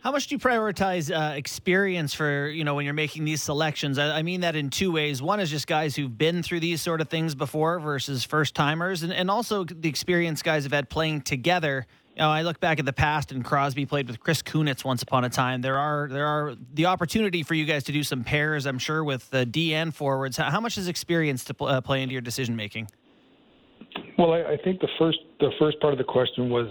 [0.00, 3.98] How much do you prioritize uh, experience for you know when you're making these selections?
[3.98, 5.20] I, I, mean that in two ways.
[5.20, 9.02] One is just guys who've been through these sort of things before versus first timers,
[9.02, 11.86] and, and also the experience guys have had playing together.
[12.16, 15.02] You know, I look back at the past, and Crosby played with Chris Kunitz once
[15.02, 15.60] upon a time.
[15.60, 19.04] There are there are the opportunity for you guys to do some pairs, I'm sure,
[19.04, 20.38] with the DN forwards.
[20.38, 22.88] How, how much is experience to pl- uh, play into your decision making?
[24.20, 26.68] Well, I, I think the first the first part of the question was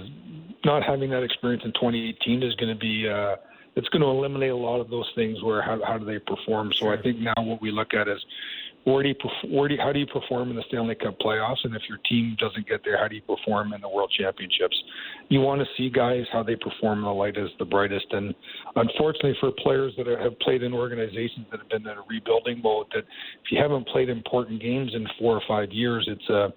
[0.64, 3.38] not having that experience in 2018 is going to be uh,
[3.76, 6.72] it's going to eliminate a lot of those things where how, how do they perform.
[6.74, 8.24] So I think now what we look at is
[8.84, 9.16] where do you
[9.50, 11.58] where do you, how do you perform in the Stanley Cup playoffs?
[11.64, 14.78] And if your team doesn't get there, how do you perform in the World Championships?
[15.30, 18.06] You want to see guys how they perform in the light is the brightest.
[18.12, 18.36] And
[18.76, 22.88] unfortunately, for players that have played in organizations that have been in a rebuilding mode,
[22.94, 23.06] that
[23.44, 26.54] if you haven't played important games in four or five years, it's a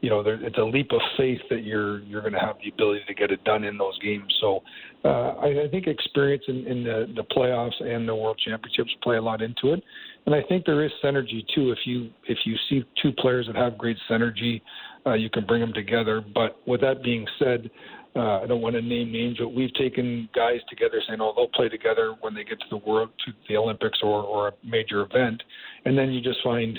[0.00, 2.70] you know, there, it's a leap of faith that you're you're going to have the
[2.70, 4.32] ability to get it done in those games.
[4.40, 4.62] So,
[5.04, 9.16] uh, I, I think experience in, in the, the playoffs and the World Championships play
[9.16, 9.82] a lot into it,
[10.26, 11.72] and I think there is synergy too.
[11.72, 14.60] If you if you see two players that have great synergy,
[15.06, 16.22] uh, you can bring them together.
[16.34, 17.70] But with that being said,
[18.14, 21.48] uh, I don't want to name names, but we've taken guys together saying, "Oh, they'll
[21.48, 25.02] play together when they get to the world, to the Olympics or or a major
[25.02, 25.42] event,"
[25.86, 26.78] and then you just find.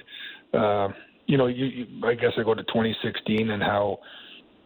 [0.54, 0.90] Uh,
[1.28, 4.00] you know, you, you, I guess I go to 2016 and how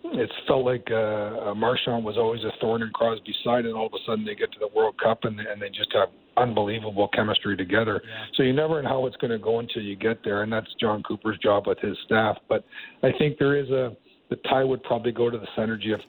[0.04, 3.88] it felt like uh, uh, Marchand was always a thorn in Crosby's side, and all
[3.88, 7.08] of a sudden they get to the World Cup and, and they just have unbelievable
[7.10, 8.02] chemistry together.
[8.04, 8.26] Yeah.
[8.36, 10.68] So you never know how it's going to go until you get there, and that's
[10.80, 12.38] Jon Cooper's job with his staff.
[12.48, 12.64] But
[13.04, 13.96] I think there is a
[14.30, 16.00] the tie would probably go to the synergy of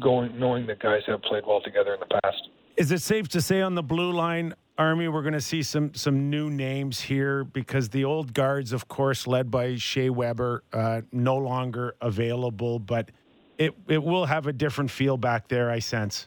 [0.00, 2.48] going knowing that guys have played well together in the past.
[2.76, 5.94] Is it safe to say on the blue line, Army, we're going to see some
[5.94, 11.02] some new names here because the old guards, of course, led by Shea Weber, uh,
[11.12, 13.10] no longer available, but
[13.58, 15.70] it it will have a different feel back there.
[15.70, 16.26] I sense.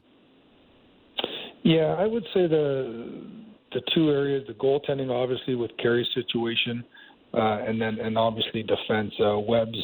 [1.64, 3.26] Yeah, I would say the
[3.74, 6.86] the two areas, the goaltending, obviously with Carey's situation,
[7.34, 9.14] uh, and then and obviously defense.
[9.20, 9.78] Uh, Webb's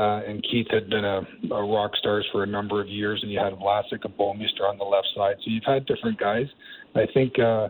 [0.00, 1.20] uh, and Keith had been a,
[1.52, 4.78] a rock stars for a number of years, and you had Vlasic and Bouwmeester on
[4.78, 5.34] the left side.
[5.44, 6.46] So you've had different guys.
[6.94, 7.68] I think uh,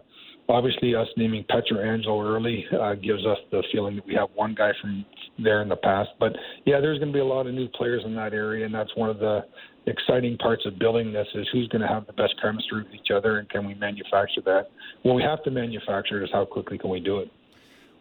[0.48, 4.70] obviously us naming Pietrangelo early uh, gives us the feeling that we have one guy
[4.80, 5.04] from
[5.42, 6.10] there in the past.
[6.20, 6.32] But
[6.66, 8.94] yeah, there's going to be a lot of new players in that area, and that's
[8.94, 9.40] one of the
[9.86, 13.10] exciting parts of building this is who's going to have the best chemistry with each
[13.12, 14.68] other, and can we manufacture that?
[15.04, 16.22] Well, we have to manufacture.
[16.22, 17.30] Is how quickly can we do it?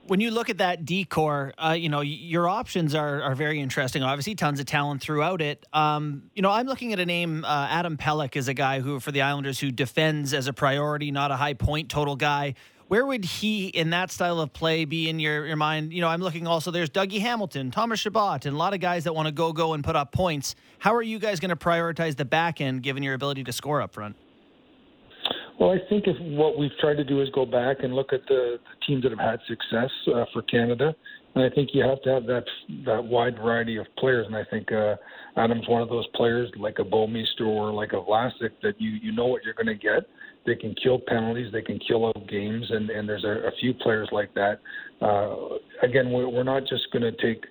[0.10, 3.60] When you look at that D corps, uh, you know your options are are very
[3.60, 4.02] interesting.
[4.02, 5.68] Obviously, tons of talent throughout it.
[5.72, 7.46] Um, you know, I'm looking at a name.
[7.46, 11.12] Uh, Adam Pelech is a guy who, for the Islanders, who defends as a priority,
[11.12, 12.56] not a high point total guy.
[12.88, 15.94] Where would he, in that style of play, be in your, your mind?
[15.94, 16.72] You know, I'm looking also.
[16.72, 19.74] There's Dougie Hamilton, Thomas Chabot, and a lot of guys that want to go go
[19.74, 20.56] and put up points.
[20.80, 23.80] How are you guys going to prioritize the back end, given your ability to score
[23.80, 24.16] up front?
[25.60, 28.22] Well, I think if what we've tried to do is go back and look at
[28.30, 30.96] the, the teams that have had success uh, for Canada,
[31.36, 32.46] and I think you have to have that
[32.86, 34.26] that wide variety of players.
[34.26, 34.96] And I think uh,
[35.36, 39.12] Adam's one of those players, like a Bouwmeester or like a Vlasic, that you you
[39.12, 40.08] know what you're going to get.
[40.46, 43.74] They can kill penalties, they can kill out games, and and there's a, a few
[43.74, 44.62] players like that.
[45.02, 47.44] Uh, again, we're, we're not just going to take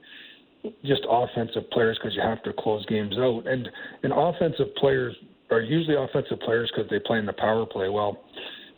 [0.85, 3.47] just offensive players because you have to close games out.
[3.47, 3.68] And
[4.03, 5.14] and offensive players
[5.51, 7.89] are usually offensive players because they play in the power play.
[7.89, 8.25] Well,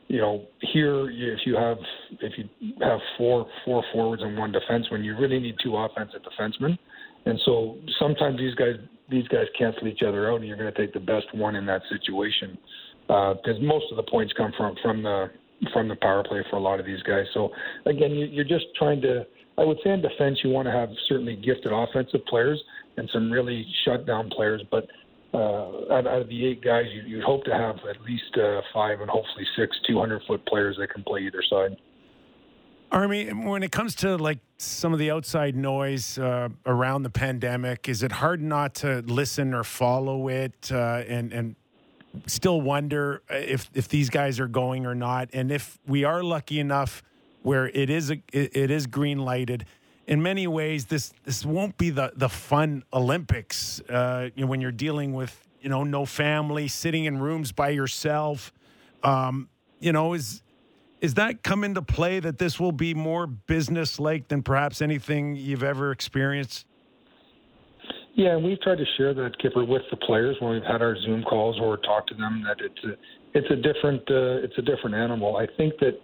[0.09, 1.79] you know, here if you have
[2.21, 6.77] if you have four four forwards and one defenseman, you really need two offensive defensemen.
[7.27, 8.75] And so sometimes these guys
[9.11, 11.67] these guys cancel each other out, and you're going to take the best one in
[11.67, 12.59] that situation
[13.07, 15.31] because uh, most of the points come from from the
[15.73, 17.27] from the power play for a lot of these guys.
[17.35, 17.51] So
[17.87, 19.27] again, you, you're just trying to.
[19.59, 22.61] I would say in defense, you want to have certainly gifted offensive players
[22.97, 24.87] and some really shutdown players, but
[25.33, 28.61] uh, out, out of the eight guys, you, you'd hope to have at least uh,
[28.73, 31.77] five and hopefully six 200 foot players that can play either side.
[32.93, 37.89] Army, when it comes to like some of the outside noise uh, around the pandemic,
[37.89, 41.55] is it hard not to listen or follow it uh, and and
[42.27, 45.31] still wonder if if these guys are going or not?
[45.33, 47.05] And if we are lucky enough
[47.43, 49.67] where it is a, it, it is green lighted,
[50.07, 53.81] in many ways, this this won't be the the fun Olympics.
[53.89, 57.71] Uh, you know, when you're dealing with you know no family, sitting in rooms by
[57.71, 58.53] yourself.
[59.03, 60.43] Um, you know, is
[61.01, 65.35] is that come into play that this will be more business like than perhaps anything
[65.35, 66.67] you've ever experienced?
[68.15, 70.97] Yeah, and we've tried to share that Kipper with the players when we've had our
[71.01, 74.63] Zoom calls or talked to them that it's a it's a different uh, it's a
[74.63, 75.37] different animal.
[75.37, 75.99] I think that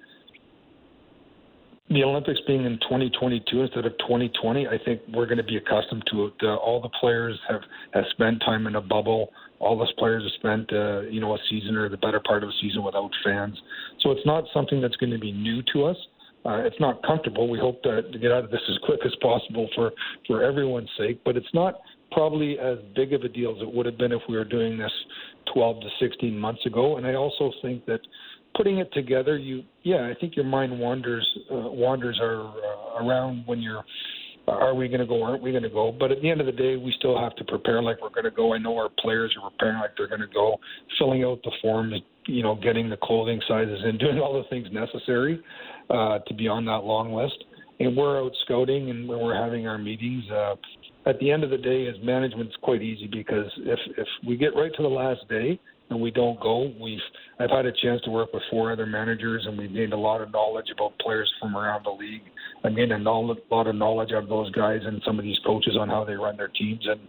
[1.96, 6.04] the Olympics being in 2022 instead of 2020, I think we're going to be accustomed
[6.12, 6.34] to it.
[6.42, 7.62] Uh, all the players have,
[7.94, 9.32] have spent time in a bubble.
[9.60, 12.50] All those players have spent, uh, you know, a season or the better part of
[12.50, 13.58] a season without fans.
[14.02, 15.96] So it's not something that's going to be new to us.
[16.44, 17.48] Uh, it's not comfortable.
[17.48, 19.92] We hope to, to get out of this as quick as possible for,
[20.26, 21.80] for everyone's sake, but it's not
[22.12, 24.76] probably as big of a deal as it would have been if we were doing
[24.76, 24.92] this
[25.54, 26.98] 12 to 16 months ago.
[26.98, 28.00] And I also think that
[28.56, 33.44] putting it together, you yeah, I think your mind wanders uh, wanders are uh, around
[33.46, 33.84] when you're.
[34.48, 35.24] Are we going to go?
[35.24, 35.90] Aren't we going to go?
[35.90, 38.26] But at the end of the day, we still have to prepare like we're going
[38.26, 38.54] to go.
[38.54, 40.58] I know our players are preparing like they're going to go,
[41.00, 41.94] filling out the forms,
[42.26, 45.42] you know, getting the clothing sizes and doing all the things necessary
[45.90, 47.42] uh, to be on that long list.
[47.80, 50.22] and we're out scouting and we're having our meetings.
[50.30, 50.54] Uh,
[51.06, 54.36] at the end of the day, as management, it's quite easy because if if we
[54.36, 55.58] get right to the last day
[55.90, 56.98] and we don't go, we've
[57.38, 60.20] I've had a chance to work with four other managers and we've gained a lot
[60.20, 62.22] of knowledge about players from around the league.
[62.64, 65.88] I gained a lot of knowledge of those guys and some of these coaches on
[65.88, 67.00] how they run their teams, and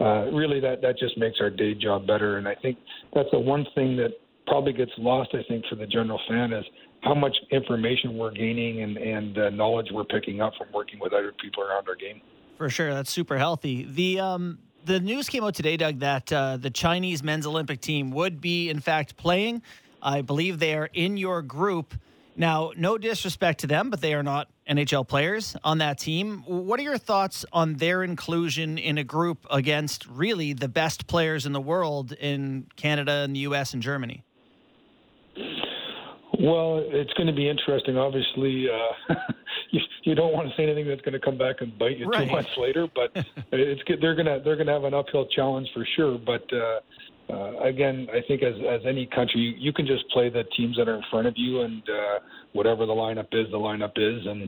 [0.00, 2.38] uh, really that that just makes our day job better.
[2.38, 2.78] And I think
[3.14, 4.10] that's the one thing that
[4.46, 5.30] probably gets lost.
[5.34, 6.64] I think for the general fan is
[7.02, 11.12] how much information we're gaining and and uh, knowledge we're picking up from working with
[11.12, 12.20] other people around our game.
[12.56, 13.84] For sure, that's super healthy.
[13.84, 18.10] The um, the news came out today, Doug, that uh, the Chinese men's Olympic team
[18.10, 19.62] would be, in fact, playing.
[20.02, 21.94] I believe they are in your group.
[22.36, 26.42] Now, no disrespect to them, but they are not NHL players on that team.
[26.46, 31.46] What are your thoughts on their inclusion in a group against really the best players
[31.46, 34.24] in the world in Canada and the US and Germany?
[36.44, 37.96] Well, it's going to be interesting.
[37.96, 39.14] Obviously, uh,
[39.70, 42.06] you, you don't want to say anything that's going to come back and bite you
[42.06, 42.28] Right.
[42.28, 43.10] two months later, but
[43.52, 46.18] it's they're going to they're going to have an uphill challenge for sure.
[46.18, 46.80] But uh,
[47.32, 50.76] uh, again, I think as as any country, you, you can just play the teams
[50.76, 52.18] that are in front of you, and uh,
[52.52, 54.46] whatever the lineup is, the lineup is, and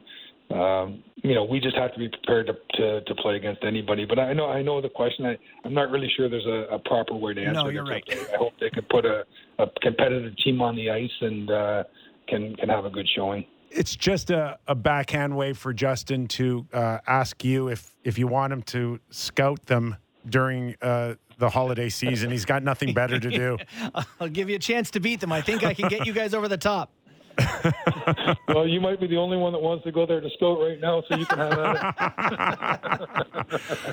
[0.51, 4.05] um, you know we just have to be prepared to, to to play against anybody.
[4.05, 5.27] But I know I know the question.
[5.27, 7.53] I I'm not really sure there's a, a proper way to answer.
[7.53, 7.75] No, it.
[7.75, 8.05] you're right.
[8.09, 9.25] I hope they can put a,
[9.59, 11.85] a competitive team on the ice and uh,
[12.29, 13.45] can can have a good showing.
[13.71, 18.27] It's just a, a backhand way for Justin to uh, ask you if if you
[18.27, 19.97] want him to scout them
[20.29, 22.31] during uh, the holiday season.
[22.31, 23.59] He's got nothing better to do.
[24.21, 25.33] I'll give you a chance to beat them.
[25.33, 26.93] I think I can get you guys over the top.
[28.49, 30.81] Well, you might be the only one that wants to go there to scout right
[30.81, 33.27] now, so you can have that.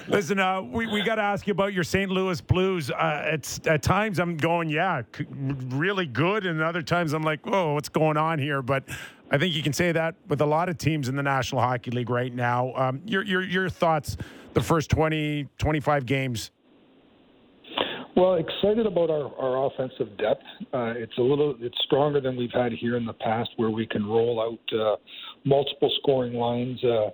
[0.08, 2.10] Listen, uh, we, we got to ask you about your St.
[2.10, 2.92] Louis Blues.
[2.92, 5.02] Uh, it's at times I'm going, yeah,
[5.70, 8.62] really good, and other times I'm like, oh, what's going on here?
[8.62, 8.86] But
[9.32, 11.92] I think you can say that with a lot of teams in the National Hockey
[11.92, 12.74] League right now.
[12.76, 14.16] Um, your your your thoughts,
[14.54, 16.52] the first 20, 25 games.
[18.16, 20.44] Well, excited about our, our offensive depth.
[20.72, 23.88] Uh, it's a little, it's stronger than we've had here in the past, where we
[23.88, 24.96] can roll out uh,
[25.46, 27.10] multiple scoring lines uh,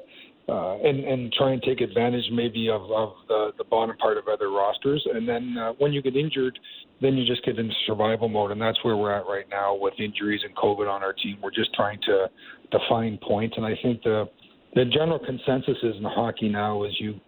[0.52, 4.28] uh, and and try and take advantage maybe of, of the, the bottom part of
[4.28, 5.06] other rosters.
[5.14, 6.58] And then uh, when you get injured,
[7.02, 9.94] then you just get into survival mode, and that's where we're at right now with
[10.00, 11.38] injuries and COVID on our team.
[11.42, 12.28] We're just trying to
[12.90, 14.26] find points, and I think the
[14.76, 17.20] the general consensus is in hockey now is you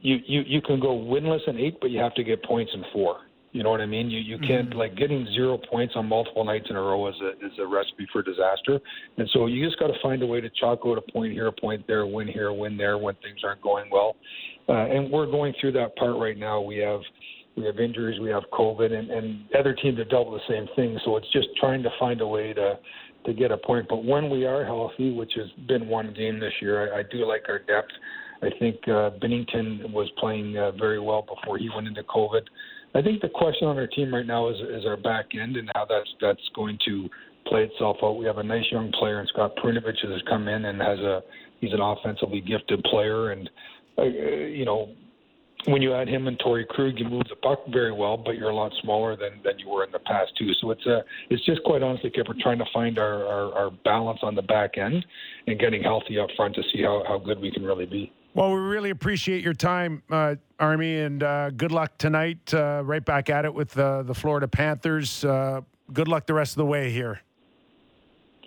[0.00, 2.84] you, you you can go winless in eight, but you have to get points in
[2.92, 3.18] four.
[3.52, 4.10] You know what I mean?
[4.10, 7.30] You you can't like getting zero points on multiple nights in a row is a
[7.44, 8.78] is a recipe for disaster.
[9.16, 11.46] And so you just got to find a way to chalk out a point here,
[11.46, 14.16] a point there, win here, win there when things aren't going well.
[14.68, 16.60] Uh, and we're going through that part right now.
[16.60, 17.00] We have
[17.56, 20.68] we have injuries, we have COVID, and, and other teams have dealt with the same
[20.76, 20.98] thing.
[21.04, 22.78] So it's just trying to find a way to
[23.24, 23.86] to get a point.
[23.88, 27.26] But when we are healthy, which has been one game this year, I, I do
[27.26, 27.92] like our depth.
[28.42, 32.42] I think uh, Binnington was playing uh, very well before he went into COVID.
[32.94, 35.70] I think the question on our team right now is, is our back end and
[35.74, 37.08] how that's that's going to
[37.46, 38.12] play itself out.
[38.16, 40.98] We have a nice young player in Scott Perunovich that has come in and has
[41.00, 41.22] a
[41.60, 43.50] he's an offensively gifted player and
[43.98, 44.90] uh, you know
[45.66, 48.50] when you add him and Torey Krug, you move the puck very well, but you're
[48.50, 50.50] a lot smaller than, than you were in the past too.
[50.60, 53.70] So it's a it's just quite honestly, Kip, we're trying to find our, our, our
[53.84, 55.04] balance on the back end
[55.46, 58.12] and getting healthy up front to see how, how good we can really be.
[58.38, 62.54] Well, we really appreciate your time, uh, Army, and uh, good luck tonight.
[62.54, 65.24] Uh, right back at it with uh, the Florida Panthers.
[65.24, 67.20] Uh, good luck the rest of the way here.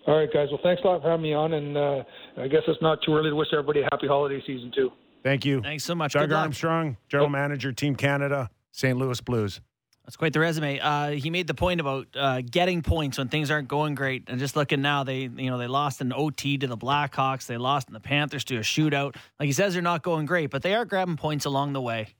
[0.08, 0.48] All right, guys.
[0.50, 2.04] Well, thanks a lot for having me on, and uh,
[2.38, 4.92] I guess it's not too early to wish everybody a happy holiday season too.
[5.24, 5.62] Thank you.
[5.62, 6.14] Thanks so much.
[6.14, 6.44] Doug Good luck.
[6.44, 8.98] Armstrong, General Manager, Team Canada, St.
[8.98, 9.60] Louis Blues.
[10.06, 10.80] That's quite the resume.
[10.80, 14.40] Uh, he made the point about uh, getting points when things aren't going great, and
[14.40, 17.88] just looking now, they you know they lost an OT to the Blackhawks, they lost
[17.88, 19.16] in the Panthers to a shootout.
[19.40, 22.16] Like he says, they're not going great, but they are grabbing points along the way,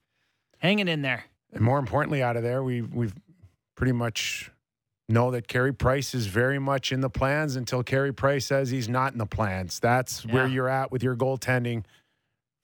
[0.58, 1.24] hanging in there.
[1.52, 3.14] And more importantly, out of there, we we've
[3.74, 4.50] pretty much
[5.08, 8.88] know that Carey Price is very much in the plans until Carey Price says he's
[8.88, 9.80] not in the plans.
[9.80, 11.84] That's where you're at with your goaltending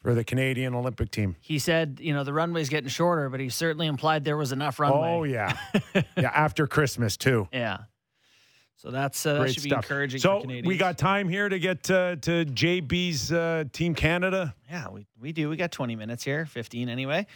[0.03, 1.37] for the Canadian Olympic team.
[1.41, 4.79] He said, you know, the runway's getting shorter, but he certainly implied there was enough
[4.79, 5.09] runway.
[5.09, 5.57] Oh yeah,
[6.17, 6.31] yeah.
[6.35, 7.49] After Christmas too.
[7.53, 7.79] yeah.
[8.77, 9.85] So that's uh, that Great should be stuff.
[9.85, 10.21] encouraging.
[10.21, 10.69] So for Canadians.
[10.69, 14.55] we got time here to get uh, to JB's uh, Team Canada.
[14.71, 15.49] yeah, we we do.
[15.49, 17.27] We got 20 minutes here, 15 anyway.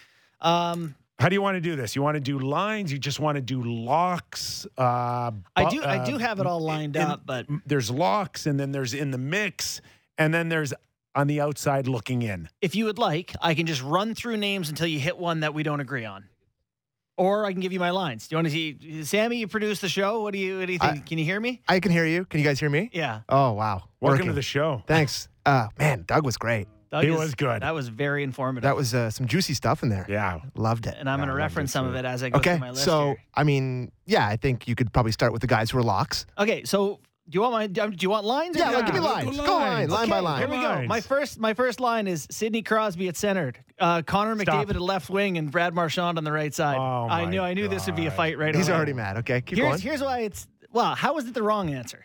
[0.41, 1.97] Um, How do you want to do this?
[1.97, 2.93] You want to do lines?
[2.93, 4.67] You just want to do locks?
[4.79, 7.91] Uh, I bu- do I uh, do have it all lined in- up, but there's
[7.91, 9.81] locks, and then there's in the mix,
[10.19, 10.73] and then there's
[11.15, 12.49] on the outside looking in.
[12.61, 15.53] if you would like, I can just run through names until you hit one that
[15.55, 16.25] we don't agree on.
[17.19, 18.27] Or I can give you my lines.
[18.27, 20.23] Do you want to see Sammy, you produce the show?
[20.23, 20.93] What do you what do you think?
[20.97, 21.61] I- can you hear me?
[21.69, 22.25] I can hear you.
[22.25, 22.89] Can you guys hear me?
[22.93, 23.21] Yeah.
[23.29, 23.83] Oh wow.
[24.01, 24.27] Welcome Working.
[24.29, 24.83] to the show.
[24.87, 25.29] Thanks.
[25.45, 26.69] Uh, man, Doug was great.
[26.91, 27.61] Doug He is- was good.
[27.63, 28.63] That was very informative.
[28.63, 30.07] That was uh, some juicy stuff in there.
[30.09, 30.41] Yeah.
[30.57, 30.95] Loved it.
[30.99, 31.91] and I'm going to I reference some too.
[31.91, 32.85] of it as I go Okay, through my list.
[32.85, 33.17] so here.
[33.35, 36.25] I mean, yeah, I think you could probably start with the guys who are locks.
[36.39, 38.57] okay, so do you want my do you want lines?
[38.57, 39.37] or Yeah, do you like, give me lines.
[39.39, 39.91] go Go line, lines.
[39.93, 40.39] line by Okay, line.
[40.39, 40.83] Here we go.
[40.89, 44.67] My first, my first line is Sidney Crosby at centered, uh, Connor Stop.
[44.67, 46.77] McDavid at left wing, and Brad Marchand on the right side.
[46.79, 48.77] Oh, I knew, I knew this would be a fight right He's away.
[48.77, 49.19] already mad.
[49.19, 49.81] Okay, keep here's going.
[49.81, 50.95] here's why it's well.
[50.95, 52.05] How is it the wrong answer?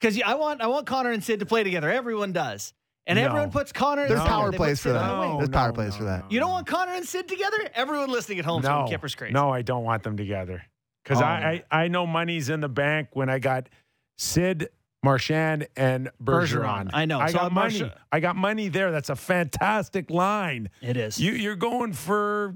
[0.00, 1.90] Because I want I want Connor and Sid to play together.
[1.90, 2.72] Everyone does,
[3.06, 3.24] and No.
[3.24, 4.06] everyone puts Connor.
[4.06, 4.28] There's Sid.
[4.28, 5.02] power They plays for that.
[5.02, 5.38] on.
[5.38, 6.30] There's power plays for that.
[6.30, 7.58] You don't want Connor and Sid together?
[7.74, 9.32] Everyone listening at home No, going Kyper's crazy.
[9.34, 10.62] no, I don't want them together
[11.02, 11.24] because Oh.
[11.24, 13.68] I, I I know money's in the bank when I got
[14.16, 14.68] Sid
[15.02, 16.86] Marchand and Bergeron.
[16.86, 16.90] Bergeron.
[16.92, 17.20] I know.
[17.20, 17.92] I So got money.
[18.10, 18.90] I got money there.
[18.90, 20.70] That's a fantastic line.
[20.80, 21.20] It is.
[21.20, 22.54] You you're going for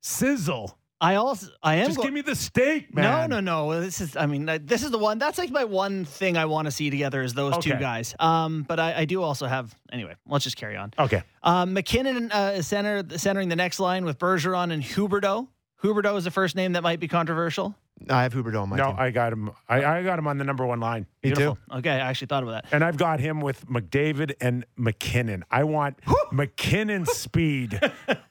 [0.00, 0.76] sizzle.
[1.00, 1.86] I also I am.
[1.86, 3.28] Just go- give me the steak, man.
[3.28, 3.80] No, no, no.
[3.80, 4.16] This is.
[4.16, 5.18] I mean, this is the one.
[5.18, 8.14] That's like my one thing I want to see together is those two guys.
[8.18, 9.76] Um, but I, I do also have.
[9.92, 10.92] Anyway, let's just carry on.
[10.98, 11.22] Okay.
[11.42, 15.48] Um, MacKinnon uh, is center centering the next line with Bergeron and Huberdeau.
[15.82, 17.74] Huberdeau is the first name that might be controversial.
[18.10, 18.96] I have Huberdeau on my No, team.
[18.98, 19.50] I got him.
[19.68, 21.06] I, I got him on the number one line.
[21.22, 21.56] Me too.
[21.72, 22.72] Okay, I actually thought about that.
[22.74, 25.44] And I've got him with McDavid and MacKinnon.
[25.50, 26.00] I want
[26.32, 27.80] MacKinnon speed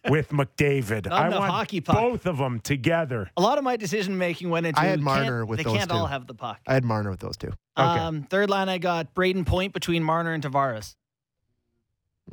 [0.09, 1.07] with McDavid.
[1.07, 1.95] Not I enough want hockey puck.
[1.95, 3.31] both of them together.
[3.37, 4.79] A lot of my decision making went into.
[4.79, 5.95] I had can't- Marner with They those can't two.
[5.95, 6.59] all have the puck.
[6.67, 7.53] I had Marner with those two.
[7.77, 10.95] Um, third line, I got Brayden Point between Marner and Tavares.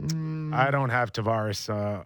[0.01, 1.69] Mm, I don't have Tavares.
[1.71, 2.03] Uh,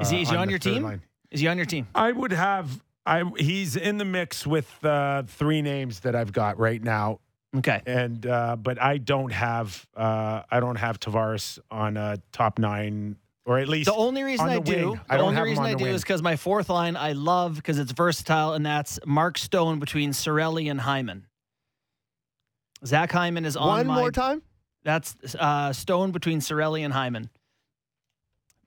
[0.00, 0.82] Is he- uh, is he on the your third team?
[0.82, 1.02] line.
[1.30, 1.88] Is he on your team?
[1.94, 2.80] I would have.
[3.06, 7.20] I he's in the mix with uh, three names that I've got right now,
[7.56, 7.80] Okay.
[7.86, 9.86] and uh, but I don't have.
[9.96, 14.46] Uh, I don't have Tavares on a top nine, or at least The only reason
[14.46, 15.00] on I do, wing.
[15.06, 15.94] the I don't only have him reason on I the do wing.
[15.94, 20.10] is because my fourth line I love because it's versatile, and that's Mark Stone between
[20.10, 21.26] Cirelli and Hyman.
[22.84, 23.94] Zach Hyman is on One my.
[23.94, 24.42] more time.
[24.84, 27.30] That's uh, Stone between Cirelli and Hyman.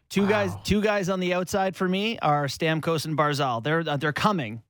[0.10, 3.64] Two guys, two guys on the outside for me are Stamkos and Barzal.
[3.64, 4.64] They're uh, they're coming,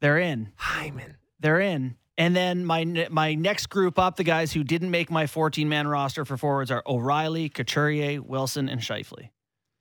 [0.00, 1.16] they're in, Hyman.
[1.40, 1.96] they're in.
[2.18, 5.86] And then my my next group up, the guys who didn't make my 14 man
[5.88, 9.30] roster for forwards are O'Reilly, Couturier, Wilson, and Scheifele.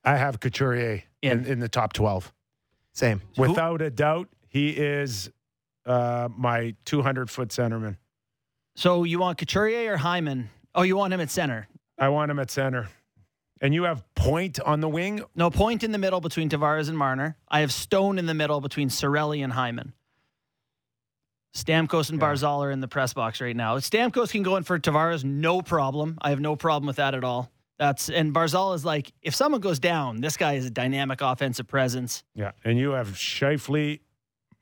[0.03, 1.45] I have Couturier in, In.
[1.45, 2.33] in the top twelve.
[2.93, 3.21] Same.
[3.37, 5.29] Without a doubt, he is
[5.85, 7.97] uh, my 200 foot centerman.
[8.75, 10.49] So you want Couturier or Hyman?
[10.73, 11.67] Oh, you want him at center.
[11.99, 12.87] I want him at center.
[13.61, 15.21] And you have Point on the wing.
[15.35, 17.37] No point in the middle between Tavares and Marner.
[17.47, 19.93] I have Stone in the middle between Cirelli and Hyman.
[21.53, 22.27] Stamkos and Yeah.
[22.27, 23.77] Barzal are in the press box right now.
[23.77, 26.17] Stamkos can go in for Tavares, no problem.
[26.21, 27.51] I have no problem with that at all.
[27.77, 31.67] That's and Barzal is like, if someone goes down, this guy is a dynamic offensive
[31.67, 32.23] presence.
[32.33, 32.51] Yeah.
[32.63, 33.99] And you have Scheifele,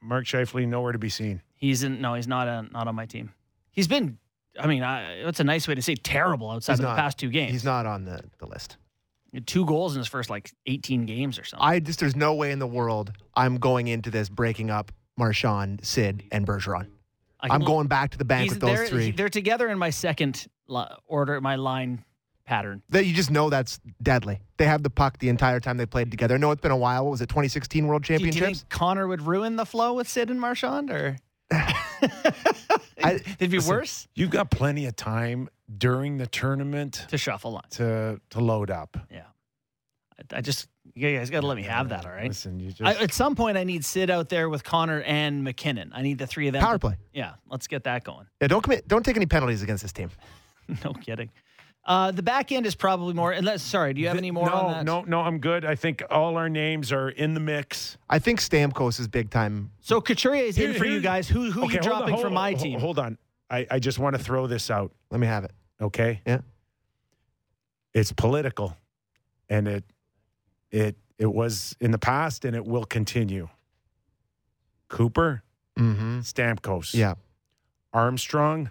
[0.02, 1.42] Mark Scheifele, nowhere to be seen.
[1.56, 3.32] He's in no, he's not a, not on my team.
[3.72, 4.18] He's been,
[4.60, 6.96] I mean, I, that's a nice way to say terrible outside He's of not.
[6.96, 7.52] the past two games.
[7.54, 8.78] He's not on the, the list.
[9.42, 11.66] Two goals in his first like 18 games or something.
[11.66, 15.82] I just there's no way in the world I'm going into this breaking up Marchand,
[15.84, 16.88] Sid, and Bergeron.
[17.40, 19.12] I can- I'm going back to the bank with those they're, three.
[19.12, 20.48] They're together in my second
[21.08, 22.04] order, my line
[22.46, 22.82] pattern.
[22.90, 24.40] that you just know that's deadly.
[24.58, 26.36] They have the puck the entire time they played together.
[26.36, 27.06] I know it's been a while.
[27.06, 29.94] What was it, 2016 World Do you, do you think Connor would ruin the flow
[29.94, 31.18] with Sid and Marchand, or
[31.52, 37.52] I- it'd be Listen, worse You've got plenty of time during the tournament to shuffle
[37.52, 37.76] lines?
[37.78, 38.98] to to load up.
[39.12, 39.24] Yeah,
[40.20, 42.06] I, I just you guys got to let me have that.
[42.06, 42.28] All right.
[42.28, 45.44] Listen, you just I, at some point, I need Sid out there with Connor and
[45.44, 45.92] MacKinnon.
[45.94, 46.62] I need the three of them.
[46.62, 46.98] Power to- play.
[47.14, 48.28] Yeah, let's get that going.
[48.42, 48.88] Yeah, don't commit.
[48.88, 50.10] Don't take any penalties against this team.
[50.84, 51.30] no kidding.
[51.86, 53.34] Uh, the back end is probably more.
[53.34, 54.86] Unless, sorry, do you have any more no, on that?
[54.86, 55.66] No, no, I'm good.
[55.66, 57.98] I think all our names are in the mix.
[58.10, 59.72] I think Stamkos is big time.
[59.82, 61.28] So Couturier is in for you guys.
[61.28, 62.80] Who who Okay, you hold on, dropping hold- from my hold- team?
[62.80, 63.18] Hold on.
[63.50, 64.94] I, I just want to throw this out.
[65.12, 65.52] Let me have it.
[65.84, 66.22] Okay.
[66.26, 66.40] Yeah.
[67.94, 68.76] It's political,
[69.50, 69.84] and it
[70.72, 73.50] it it was in the past, and it will continue.
[74.88, 75.44] Cooper,
[75.78, 76.20] Mm-hmm.
[76.20, 77.16] Stamkos, Yeah.
[77.94, 78.70] Armstrong,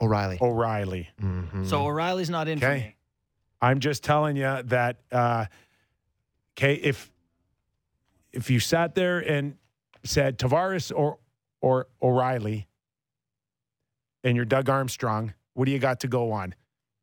[0.00, 0.38] O'Reilly.
[0.40, 1.08] O'Reilly.
[1.22, 1.64] Mm-hmm.
[1.64, 2.78] So O'Reilly's not in for Okay.
[2.80, 2.96] me.
[3.62, 4.98] I'm just telling you that.
[5.10, 5.46] Uh,
[6.56, 7.10] okay, if
[8.32, 9.56] if you sat there and
[10.04, 11.18] said Tavares or
[11.60, 12.66] or O'Reilly,
[14.22, 16.54] and you're Doug Armstrong, what do you got to go on?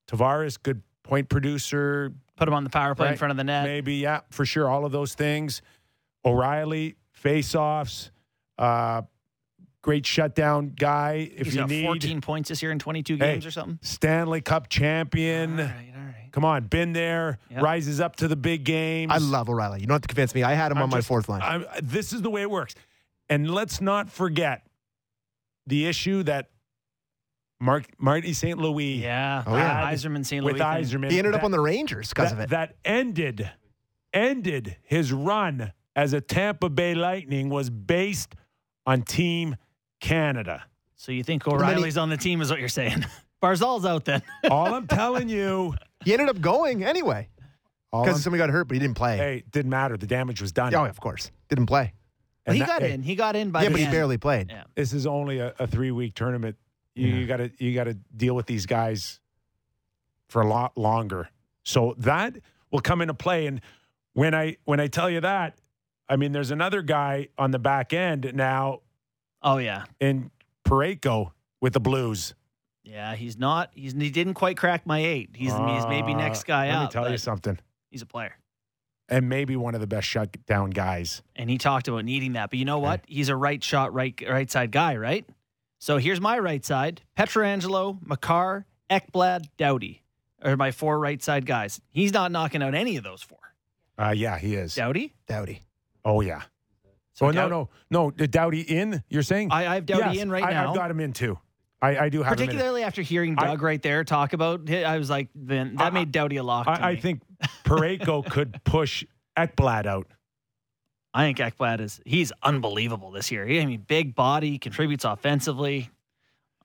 [0.10, 3.66] Tavares, good point producer, Put him on the power play in front of the net.
[3.66, 5.62] maybe yeah, for sure, all of those things.
[6.26, 8.12] O'Reilly, face-offs,
[8.58, 9.02] uh,
[9.82, 11.30] great shutdown guy.
[11.36, 13.80] If He's you got need 14 points this year in 22 Hey, games or something.
[13.82, 15.60] Stanley Cup champion.
[15.60, 16.30] All right, all right.
[16.32, 17.62] Come on, been there, Yep.
[17.64, 19.12] rises up to the big games.
[19.12, 19.82] I love O'Reilly.
[19.82, 20.44] You don't have to convince me.
[20.44, 21.42] I had him I'm on my fourth line.
[21.42, 22.74] I'm- this is the way it works.
[23.30, 24.66] And let's not forget
[25.68, 26.51] the issue that
[27.62, 28.58] Mark Marty St.
[28.58, 29.44] Louis Yeah.
[29.46, 29.84] Oh, yeah.
[29.84, 30.44] Uh, Yzerman St.
[30.44, 30.88] with Louis.
[30.88, 31.00] thing.
[31.02, 31.12] Yzerman.
[31.12, 32.50] He ended up on the Rangers because that, of it.
[32.50, 33.50] that ended
[34.14, 38.36] ended his run as a Tampa Bay Lightning was based
[38.86, 39.56] on Team
[40.02, 40.66] Canada.
[40.96, 43.06] So you think then he- O'Reilly's on the team, is what you're saying?
[43.42, 44.22] Barzal's out then.
[44.52, 47.30] All I'm telling you, he ended up going anyway
[47.92, 49.18] because somebody got hurt, but he didn't play.
[49.18, 49.98] hey, didn't matter.
[49.98, 50.74] The damage was done.
[50.76, 51.94] Oh, of course, didn't play.
[52.46, 53.04] Well, he that- got hey, in.
[53.04, 54.50] He got in by yeah, the but he barely played.
[54.50, 54.64] Yeah.
[54.76, 56.56] This is only a, a three week tournament.
[56.96, 59.20] You, you gotta you gotta deal with these guys
[60.30, 61.30] for a lot longer.
[61.64, 62.38] So that
[62.72, 63.48] will come into play.
[63.48, 63.62] And
[64.14, 65.58] when I when I tell you that,
[66.10, 68.82] I mean there's another guy on the back end now
[69.42, 69.86] Oh yeah.
[70.00, 70.32] in
[70.66, 71.32] Parayko
[71.62, 72.34] with the Blues.
[72.84, 73.70] Yeah, he's not.
[73.74, 75.30] He's he didn't quite crack my eight.
[75.34, 76.80] He's he's maybe Uh, next guy Let up.
[76.82, 77.60] Let me tell you something.
[77.90, 78.36] He's a player,
[79.10, 81.22] And maybe one of the best shutdown guys.
[81.36, 82.50] and he talked about needing that.
[82.50, 83.02] But you know what?
[83.08, 85.26] He's a right shot, right right side guy, right?
[85.82, 90.04] So here's my right side: Pietrangelo, Makar, Ekblad, Doughty
[90.44, 91.82] are my four right side guys.
[91.90, 93.40] He's not knocking out any of those four.
[93.98, 94.76] Uh, yeah, he is.
[94.76, 95.16] Doughty.
[95.28, 95.64] Dowdy.
[96.06, 96.44] Oh yeah.
[97.14, 98.12] So oh no Dow- no no.
[98.12, 99.04] The Doughty in?
[99.10, 99.52] You're saying?
[99.52, 100.70] I, I have Doughty Yes, in right I, now.
[100.70, 101.40] I've got him in too.
[101.82, 102.46] I, I do have him in.
[102.50, 105.88] Particularly after hearing I- Doug right there talk about it, I was like, then that
[105.88, 106.68] I- made Doughty a lock.
[106.68, 107.22] I, I think
[107.66, 109.04] Parayko could push
[109.36, 110.06] Ekblad out.
[111.14, 113.46] I think Ekblad is he's unbelievable this year.
[113.46, 115.90] He, I mean, big body, contributes offensively.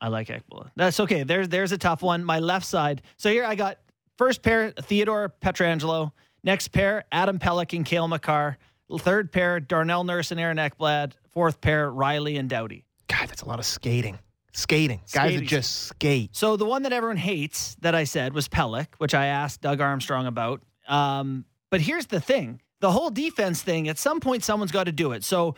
[0.00, 0.70] I like Ekblad.
[0.76, 1.22] That's okay.
[1.22, 2.24] There's there's a tough one.
[2.24, 3.02] My left side.
[3.16, 3.78] So here I got
[4.18, 6.12] first pair Theodore Pietrangelo.
[6.44, 8.58] Next pair Adam Pelech and Cale Makar.
[8.98, 11.12] Third pair Darnell Nurse and Aaron Ekblad.
[11.30, 12.84] Fourth pair Rielly and Doughty.
[13.08, 14.18] God, that's a lot of skating.
[14.52, 15.00] Skating.
[15.12, 16.34] Guys that just skate.
[16.34, 19.80] So the one that everyone hates that I said was Pelech, which I asked Doug
[19.80, 20.62] Armstrong about.
[20.88, 23.88] Um, but here's the thing: the whole defense thing.
[23.88, 25.24] At some point, someone's got to do it.
[25.24, 25.54] So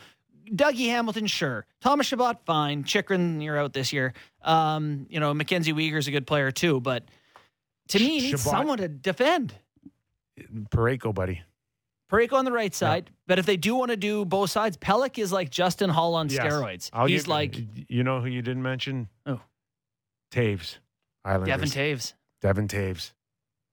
[0.51, 1.67] Dougie Hamilton, sure.
[1.81, 2.85] Thomas Chabot, fine.
[2.85, 4.15] Chychrun, you're out this year.
[4.43, 7.05] Um, you know, Mackenzie Weegar's a good player too, but
[7.89, 9.55] to me, he needs Chabot- someone to defend.
[10.71, 11.43] Parayko, buddy.
[12.11, 15.19] Parayko on the right side, but if they do want to do both sides, Pelech
[15.19, 16.41] is like Justin Hall on Yes.
[16.41, 16.89] steroids.
[16.93, 17.57] I'll He's give- like
[17.91, 19.09] you know who you didn't mention?
[19.27, 19.41] Oh.
[20.33, 20.79] Toews.
[21.25, 21.49] Islanders.
[21.49, 22.15] Devon Toews.
[22.41, 23.13] Devon Toews.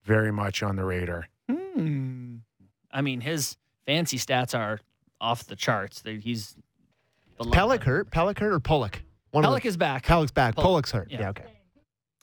[0.04, 1.28] Very much on the radar.
[1.50, 2.05] Hmm.
[2.96, 4.80] I mean, his fancy stats are
[5.20, 6.00] off the charts.
[6.00, 6.56] They- He's
[7.38, 8.10] Pelech hurt?
[8.10, 9.02] Pelech hurt or Pulock?
[9.30, 10.54] One Pelech is back, Pelech's back.
[10.56, 10.84] Pulock.
[10.84, 11.10] Pulock's hurt.
[11.10, 11.20] Yeah.
[11.20, 11.44] Yeah, okay.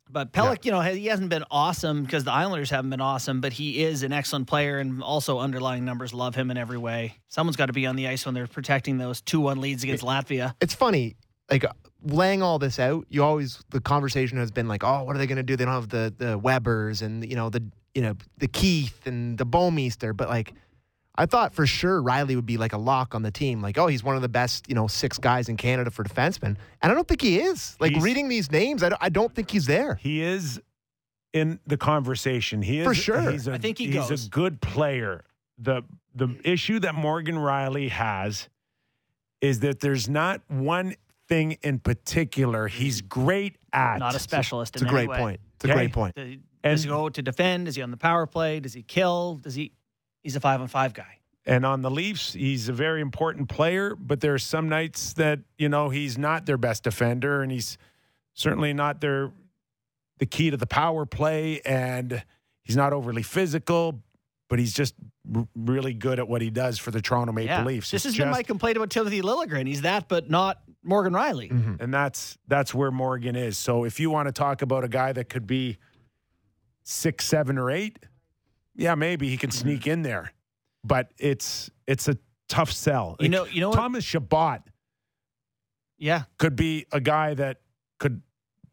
[0.10, 3.40] but Pelech, you know, he hasn't been awesome because the Islanders haven't been awesome.
[3.40, 7.20] But he is an excellent player, and also underlying numbers love him in every way.
[7.28, 10.56] Someone's got to be on the ice when they're protecting those two-one leads against Latvia.
[10.62, 11.16] It's funny,
[11.52, 11.66] like
[12.04, 13.06] laying all this out.
[13.10, 15.56] You always the conversation has been like, oh, what are they going to do?
[15.56, 17.64] They don't have the the Webers and you know the
[17.96, 20.54] you know the Keith and the Bouwmeester, but like.
[21.16, 23.62] I thought for sure Rielly would be like a lock on the team.
[23.62, 26.58] Like, oh, he's one of the best, you know, six guys in Canada for defensemen.
[26.82, 27.76] And I don't think he is.
[27.80, 29.94] Like, He's- reading these names, I don't, I don't think he's there.
[29.94, 30.60] He is
[31.32, 32.64] in the conversation.
[32.64, 33.30] He is For sure.
[33.30, 34.26] He's a, I think he he's goes.
[34.26, 35.24] a good player.
[35.60, 35.84] The
[36.16, 38.50] the issue that Morgan Rielly has
[39.40, 40.96] is that there's not one
[41.28, 44.00] thing in particular he's great at.
[44.00, 44.78] Not a specialist.
[44.78, 45.18] It's in a any great way.
[45.20, 45.40] point.
[45.58, 45.76] It's a Okay.
[45.76, 46.16] great point.
[46.16, 47.68] Does he- And- does he go to defend?
[47.68, 48.60] Is he on the power play?
[48.60, 49.36] Does he kill?
[49.36, 49.74] Does he?
[50.22, 51.20] He's a five-on-five guy.
[51.46, 55.40] And on the Leafs, he's a very important player, but there are some nights that,
[55.58, 57.78] you know, he's not their best defender and he's
[58.34, 59.32] certainly not their
[60.20, 62.24] the key to the power play and
[62.64, 64.00] he's not overly physical,
[64.48, 64.94] but he's just
[65.36, 67.66] r- really good at what he does for the Toronto Maple Yeah.
[67.66, 67.92] Leafs.
[67.92, 69.68] This It's has been my complaint about Timothy Liljegren.
[69.68, 71.52] He's that, but not Morgan Rielly.
[71.52, 71.82] Mhm.
[71.82, 73.58] and that's that's where Morgan is.
[73.58, 75.78] So if you want to talk about a guy that could be
[76.84, 78.00] six, seven, or eight,
[78.76, 79.60] yeah, maybe he can Mm-hmm.
[79.62, 80.32] sneak in there.
[80.84, 82.18] But it's it's a
[82.50, 83.16] tough sell.
[83.20, 83.76] You know, you know what?
[83.78, 84.60] Thomas Chabot
[85.98, 87.62] Yeah, could be a guy that
[88.00, 88.22] could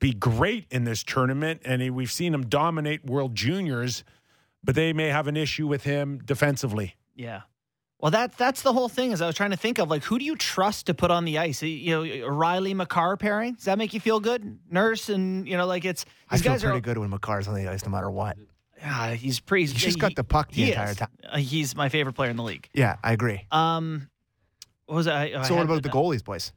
[0.01, 4.03] be great in this tournament, and he, we've seen him dominate World Juniors,
[4.65, 6.97] but they may have an issue with him defensively.
[7.15, 7.43] yeah.
[8.01, 9.13] Well, that that's the whole thing.
[9.13, 11.25] Is I was trying to think of like who do you trust to put on
[11.25, 11.63] the ice?
[11.63, 13.55] You know, Rielly Makar pairing.
[13.55, 14.59] Does that make you feel good?
[14.71, 16.81] Nurse and you know, like it's I these feel guys pretty are.
[16.81, 18.37] good when Makar's on the ice, no matter what.
[18.79, 19.65] Yeah, he's pretty.
[19.65, 20.97] He's just he- got the puck the entire is.
[20.97, 21.09] time.
[21.31, 22.69] Uh, he's my favorite player in the league.
[22.73, 23.47] Yeah, I agree.
[23.51, 24.09] Um,
[24.87, 25.33] what was I?
[25.37, 26.53] I so what about the goalies, boys?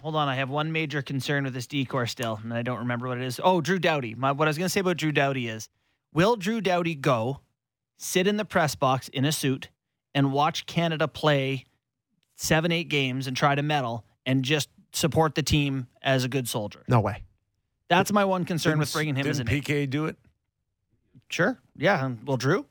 [0.00, 2.78] Hold on, I have one major concern with this D corps still, and I don't
[2.78, 3.40] remember what it is.
[3.42, 4.14] Oh, Drew Doughty.
[4.14, 5.68] My, what I was going to say about Drew Doughty is,
[6.12, 7.40] will Drew Doughty go
[7.96, 9.68] sit in the press box in a suit
[10.16, 11.64] and watch Canada play
[12.34, 16.48] seven, eight games and try to medal and just support the team as a good
[16.48, 16.82] soldier?
[16.88, 17.22] No way.
[17.88, 20.16] That's my one concern with Didn't- bringing him as an didn't PK do it?
[21.28, 22.10] sure, yeah.
[22.24, 22.66] Well, Drew,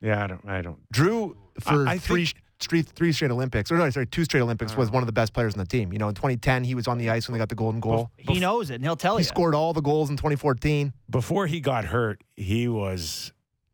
[0.00, 0.48] Yeah, I don't.
[0.48, 0.78] I don't.
[0.90, 2.26] Drew for I, I three.
[2.26, 5.12] think three, three straight Olympics, or no, sorry, two straight Olympics, was one of the
[5.12, 5.92] best players on the team.
[5.92, 8.10] You know, in 2010, he was on the ice when they got the golden goal.
[8.16, 9.24] He knows it, and he'll tell He you.
[9.24, 10.92] He scored all the goals in 2014.
[11.10, 13.32] Before he got hurt, he was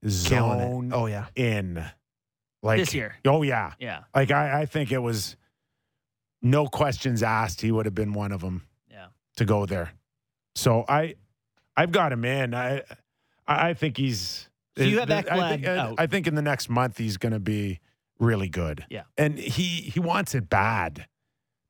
[0.08, 1.26] zone Oh, yeah.
[1.36, 1.84] in.
[2.64, 3.14] Like This year.
[3.26, 3.74] Oh yeah.
[3.78, 5.36] Yeah, Like I, I think it was
[6.40, 7.60] no questions asked.
[7.60, 9.08] He would have been one of them yeah.
[9.36, 9.92] to go there.
[10.54, 11.16] So I,
[11.76, 12.54] I've got him in.
[12.54, 12.82] I,
[13.46, 14.48] I think he's.
[14.78, 15.94] So you have I think, out.
[15.98, 17.80] I think in the next month he's going to be
[18.18, 18.86] really good.
[18.88, 19.02] Yeah.
[19.18, 21.06] and he he wants it bad.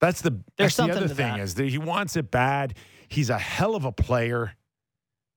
[0.00, 1.40] That's the There's that's the other thing that.
[1.40, 2.74] is that he wants it bad.
[3.08, 4.54] He's a hell of a player,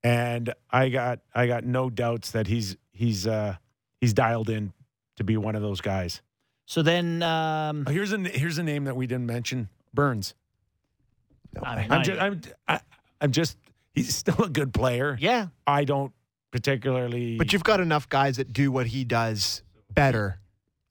[0.03, 3.55] and I got I got no doubts that he's he's uh
[3.99, 4.73] he's dialed in
[5.17, 6.21] to be one of those guys.
[6.65, 9.69] So then, um, Oh, Here's a here's a name that we didn't mention.
[9.93, 10.33] Burns.
[11.53, 11.81] No I way.
[11.83, 12.79] mean, I'm I- just I'm I,
[13.21, 13.57] I'm just
[13.93, 15.17] he's still a good player.
[15.19, 16.11] yeah, I don't
[16.51, 17.37] particularly.
[17.37, 19.63] But you've got enough guys that do what he does
[19.93, 20.39] better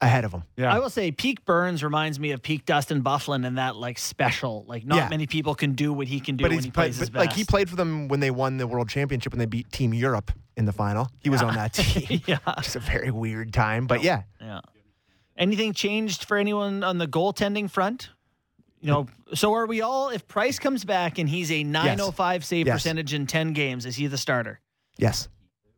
[0.00, 0.42] ahead of him.
[0.56, 0.74] yeah.
[0.74, 4.64] I will say peak Burns reminds me of peak Dustin Byfuglien and that like special.
[4.68, 5.08] Like not Yeah.
[5.08, 7.10] many people can do what he can do But when he's he but, plays his
[7.10, 9.70] but, like he played for them when they won the world championship when they beat
[9.72, 11.08] Team Europe in the final.
[11.20, 12.22] He was on that team.
[12.26, 14.22] yeah, Just a very weird time, but yeah.
[14.40, 14.60] yeah.
[15.36, 18.10] Anything changed for anyone on the goaltending front?
[18.80, 20.10] You know, so are we all?
[20.10, 22.76] If Price comes back and he's a 905 save Yes.
[22.76, 24.60] percentage in 10 games, is he the starter?
[24.96, 25.28] Yes.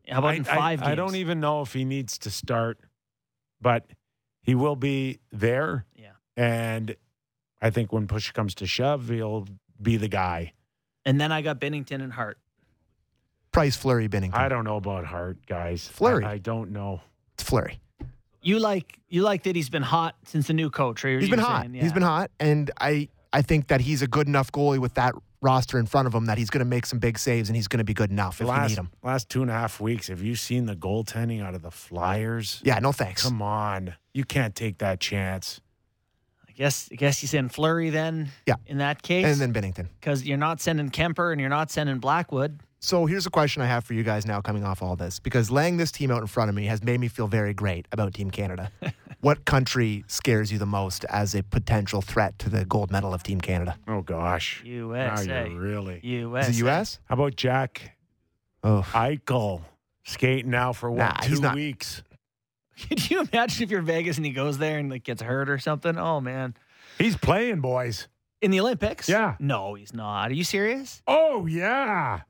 [0.07, 0.91] How about I, in I- five games?
[0.91, 2.79] I don't even know if he needs to start,
[3.61, 3.85] but
[4.43, 5.85] he will be there.
[5.95, 6.11] Yeah.
[6.37, 6.95] And
[7.61, 9.47] I think when push comes to shove, he'll
[9.81, 10.53] be the guy.
[11.05, 12.37] And then I got Binnington and Hart.
[13.51, 14.35] Price Fleury Binnington.
[14.35, 15.87] I don't know about Hart, guys.
[15.87, 16.23] Fleury.
[16.23, 17.01] I, I don't know.
[17.33, 17.79] It's Fleury.
[18.41, 21.03] You like you like that he's been hot since the new coach.
[21.03, 21.19] Right?
[21.19, 21.63] He's You been hot.
[21.63, 21.93] saying, He's yeah.
[21.93, 25.79] been hot, and I I think that he's a good enough goalie with that roster
[25.79, 27.77] in front of him that he's going to make some big saves and he's going
[27.77, 28.89] to be good enough if you last, need him.
[29.03, 32.61] last two and a half weeks, have you seen the goaltending out of the Flyers?
[32.65, 33.23] Yeah, no thanks.
[33.23, 33.93] Come on.
[34.13, 35.61] You can't take that chance.
[36.47, 38.29] I guess I guess you send Fleury then.
[38.45, 38.55] Yeah.
[38.67, 41.99] In that case, And then Binnington because you're not sending Kuemper and you're not sending
[41.99, 42.59] Blackwood.
[42.81, 45.51] So here's a question I have for you guys now coming off all this because
[45.51, 48.13] laying this team out in front of me has made me feel very great about
[48.13, 48.71] Team Canada.
[49.19, 53.21] what country scares you the most as a potential threat to the gold medal of
[53.21, 53.77] Team Canada?
[53.85, 54.61] Oh, gosh.
[54.63, 55.49] Now USA.
[55.49, 55.99] you're really.
[56.03, 56.49] USA.
[56.49, 56.99] Is it US?
[57.05, 57.97] How about Jack
[58.63, 59.61] Oh, Eichel
[60.05, 62.01] skating now for what, Nah, two not- weeks?
[62.87, 65.59] Could you imagine if you're Vegas and he goes there and like gets hurt or
[65.59, 65.97] something?
[65.97, 66.55] Oh man.
[66.97, 68.07] He's playing, boys.
[68.41, 69.09] In the Olympics?
[69.09, 69.35] Yeah.
[69.37, 70.31] No, he's not.
[70.31, 71.01] Are you serious?
[71.05, 72.21] Oh, yeah.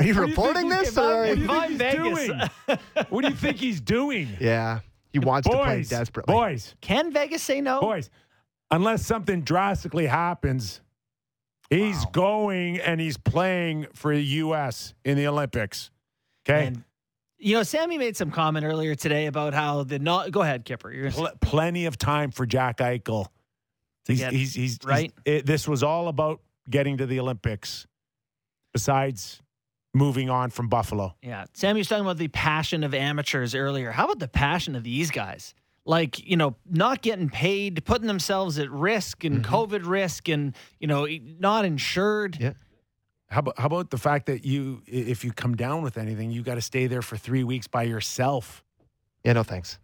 [0.00, 0.96] Are you What reporting this?
[0.96, 2.78] Or what do you If think I'm he's Vegas- doing?
[3.08, 4.28] what do you think he's doing?
[4.40, 4.80] yeah,
[5.12, 6.32] he wants to play boys, desperately.
[6.34, 7.80] boys, Can Vegas say no?
[7.80, 8.10] boys.
[8.70, 10.80] Unless something drastically happens,
[11.70, 12.10] he's Wow.
[12.12, 14.94] going and he's playing for the U.S.
[15.04, 15.90] in the Olympics.
[16.48, 16.66] Okay.
[16.68, 16.84] And
[17.40, 20.30] you know, Sammy made some comment earlier today about how the not.
[20.32, 20.94] Go ahead, Kyper.
[20.94, 23.26] You're Pl- plenty of time for Jack Eichel.
[24.06, 25.12] He's, get- he's, he's, right?
[25.24, 27.86] he's- it, this was all about getting to the Olympics.
[28.74, 29.40] Besides
[29.94, 31.14] moving on from Buffalo.
[31.22, 31.46] Yeah.
[31.52, 33.90] Sammy was talking about the passion of amateurs earlier.
[33.90, 35.54] How about the passion of these guys?
[35.84, 39.54] Like, you know, not getting paid, putting themselves at risk and mm-hmm.
[39.54, 41.06] COVID risk and, you know,
[41.38, 42.36] not insured.
[42.38, 42.52] Yeah.
[43.30, 46.42] How about how about the fact that you, if you come down with anything, you
[46.42, 48.62] got to stay there for three weeks by yourself.
[49.24, 49.78] Yeah, no thanks.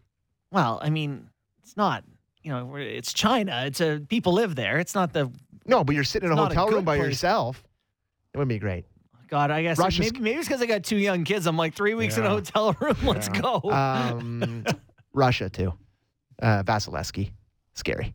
[0.50, 1.28] Well, I mean,
[1.62, 2.04] it's not,
[2.42, 3.64] you know, it's China.
[3.66, 4.78] It's a, people live there.
[4.78, 5.30] It's not the,
[5.66, 7.08] No, but you're sitting in a It's not a hotel room by place.
[7.08, 7.64] yourself.
[8.32, 8.84] It would be great.
[9.34, 11.46] God, I guess Russia's- maybe, maybe it's because I got two young kids.
[11.48, 12.96] I'm like, three weeks in a hotel room.
[13.04, 13.40] Let's Yeah.
[13.40, 13.70] go.
[13.72, 14.64] Um,
[15.12, 15.74] Russia too.
[16.40, 17.32] Uh, Vasilevskiy,
[17.74, 18.14] scary.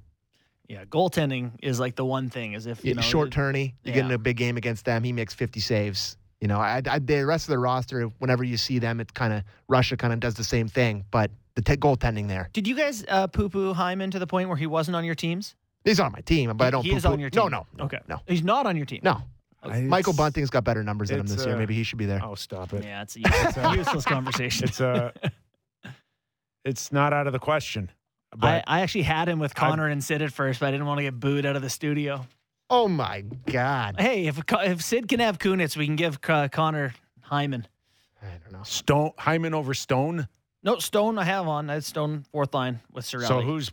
[0.70, 0.86] yeah.
[0.86, 3.76] Goaltending is like the one thing is if, you know, Short tourney.
[3.84, 5.04] You get in a big game against them.
[5.04, 6.16] He makes 50 saves.
[6.40, 9.34] You know, I, I, the rest of the roster, whenever you see them, it kind
[9.34, 11.04] of Russia kind of does the same thing.
[11.12, 14.48] But the t- goaltending there, Did you guys uh, poo poo Hyman to the point
[14.48, 15.56] where he wasn't on your teams?
[15.84, 16.86] he's on my team, but I don't.
[16.86, 17.42] He is poo-poo- on your team.
[17.44, 18.00] No, no, no, Okay.
[18.08, 19.02] no, He's not on your team.
[19.04, 19.22] no.
[19.62, 21.56] I- Michael Bunting's got better numbers than him it's, this year.
[21.56, 22.22] uh, Maybe he should be there.
[22.24, 22.84] Oh, stop it!
[22.84, 24.68] Yeah, it's a useless, a useless conversation.
[24.68, 25.12] It's uh
[26.66, 27.92] it's not out of the question.
[28.34, 30.86] I, But I actually had him with Connor and Sid at first, but I didn't
[30.86, 32.26] want to get booed out of the studio.
[32.70, 33.96] Oh my God!
[34.00, 37.68] Hey, if if Sid can have Kunitz, we can give uh, Connor Hyman.
[38.22, 38.64] I don't know.
[38.64, 40.28] Stone Hyman over Stone.
[40.62, 41.68] No, Stone I have on.
[41.68, 43.28] That's Stone fourth line with Cirelli.
[43.28, 43.72] So who's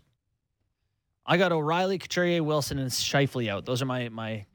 [1.26, 3.66] I got O'Reilly, Couturier, Wilson, and Scheifele out.
[3.66, 4.47] Those are my my.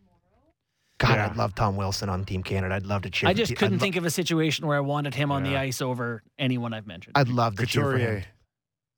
[1.02, 1.26] God, Yeah.
[1.26, 2.76] I'd love Tom Wilson on Team Canada.
[2.76, 3.28] I'd love to cheer.
[3.30, 5.58] I just Te- couldn't lo- think of a situation where I wanted him on the
[5.58, 7.14] ice over anyone I've mentioned.
[7.18, 8.00] I'd love to cheer for him.
[8.00, 8.26] Couturier?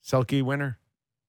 [0.06, 0.78] Selke winner?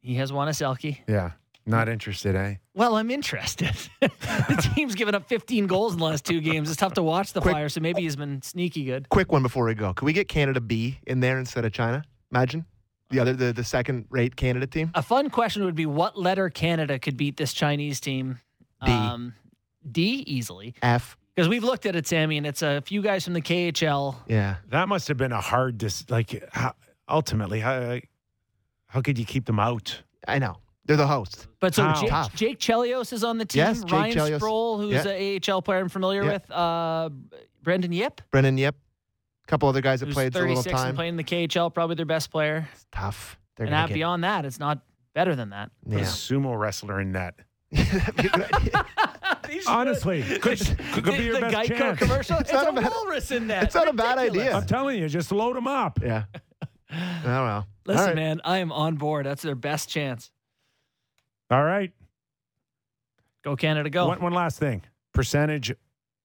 [0.00, 0.98] he has won a Selke.
[1.08, 1.30] Yeah.
[1.66, 2.56] Not interested, eh?
[2.74, 3.74] Well, I'm interested.
[4.00, 6.68] the team's given up 15 goals in the last two games.
[6.68, 9.08] It's tough to watch the Quick- Flyers, so maybe he's been sneaky good.
[9.08, 9.94] Quick one before we go.
[9.94, 12.04] Can we get Canada B in there instead of China?
[12.32, 12.66] Imagine.
[13.08, 14.90] The other, the, the second rate Canada team.
[14.94, 18.40] A fun question would be what letter Canada could beat this Chinese team?
[18.84, 18.90] D.
[18.92, 19.34] Um,
[19.90, 20.74] D easily.
[20.82, 21.16] F.
[21.34, 24.14] Because we've looked at it, Sammy, and it's a few guys from the KHL.
[24.28, 24.56] Yeah.
[24.68, 26.74] That must have been a hard dis- like how,
[27.08, 27.98] ultimately how
[28.86, 30.00] how could you keep them out?
[30.28, 30.58] I know.
[30.86, 31.48] They're the host.
[31.60, 31.94] But so Wow.
[32.00, 32.34] Jake, Tough.
[32.34, 33.60] Jake Chelios is on the team.
[33.60, 34.36] Yes, Jake Ryan Chelios.
[34.36, 35.10] Sproul, who's Yeah.
[35.10, 36.32] a AHL player I'm familiar Yeah.
[36.32, 36.50] with.
[36.50, 37.10] Uh,
[37.62, 38.76] Brendan Yip, Brendan Yep.
[38.76, 40.94] A couple other guys that who's played a little 36 and time.
[40.94, 42.68] playing in the KHL, probably their best player.
[42.72, 43.38] It's tough.
[43.56, 44.80] They're and gonna that, get- beyond that, it's not
[45.14, 45.70] better than that.
[45.84, 47.34] Put a sumo wrestler in net.
[49.60, 50.20] That'd be a good idea.
[50.20, 50.42] Honestly, could,
[50.92, 51.98] could, could be your the best Geico chance.
[51.98, 52.38] commercial.
[52.38, 53.64] It's, not a a bad- walrus in that.
[53.64, 54.54] it's not a bad idea.
[54.54, 56.00] I'm telling you, just load them up.
[56.02, 56.24] yeah.
[56.90, 57.64] I don't know.
[57.86, 58.14] Listen, All right.
[58.16, 59.26] man, I am on board.
[59.26, 60.30] That's their best chance.
[61.50, 61.92] All right.
[63.42, 64.06] Go Canada, go.
[64.08, 64.82] One, one last thing:
[65.12, 65.74] percentage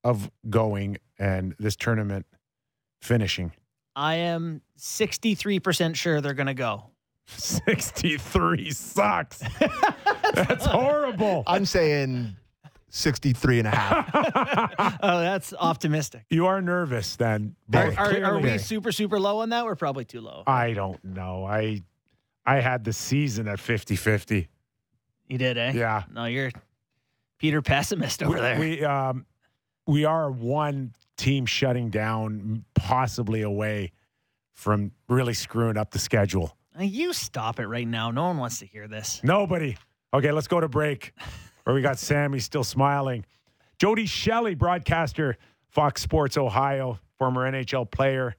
[0.04, 2.26] of going and this tournament
[3.02, 3.52] finishing.
[3.96, 6.86] I am 63% sure they're going to go.
[7.28, 9.44] 63 sucks.
[10.34, 11.44] That's horrible.
[11.46, 12.36] I'm saying
[12.90, 15.00] 63 and a half.
[15.02, 16.26] Oh, that's optimistic.
[16.30, 17.56] You are nervous then.
[17.74, 19.66] Are, are, are we super, super low on that?
[19.66, 20.44] We're probably too low.
[20.48, 21.46] I don't know.
[21.46, 21.84] I
[22.46, 24.48] I had the season at 50-50.
[25.28, 25.74] You did, eh?
[25.74, 26.04] Yeah.
[26.12, 26.52] No, you're
[27.38, 28.60] Peter pessimist over we, there.
[28.60, 29.26] We um
[29.88, 33.92] we are one team shutting down, possibly away
[34.54, 36.56] from really screwing up the schedule.
[36.78, 38.12] You stop it right now.
[38.12, 39.22] No one wants to hear this.
[39.24, 39.78] Nobody.
[40.14, 41.14] Okay, let's go to break.
[41.70, 43.28] Where we got Sammy still smiling.
[43.78, 45.38] Jody Shelley, broadcaster,
[45.70, 48.36] Fox Sports Ohio, former NHL player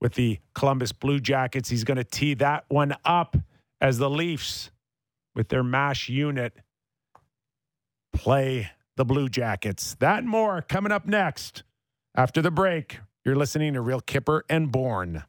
[0.00, 1.68] with the Columbus Blue Jackets.
[1.68, 3.36] He's going to tee that one up
[3.80, 4.72] as the Leafs,
[5.36, 6.52] with their MASH unit,
[8.12, 9.94] play the Blue Jackets.
[10.00, 11.62] That and more coming up next.
[12.16, 15.22] After the break, you're listening to Real Kyper and Bourne.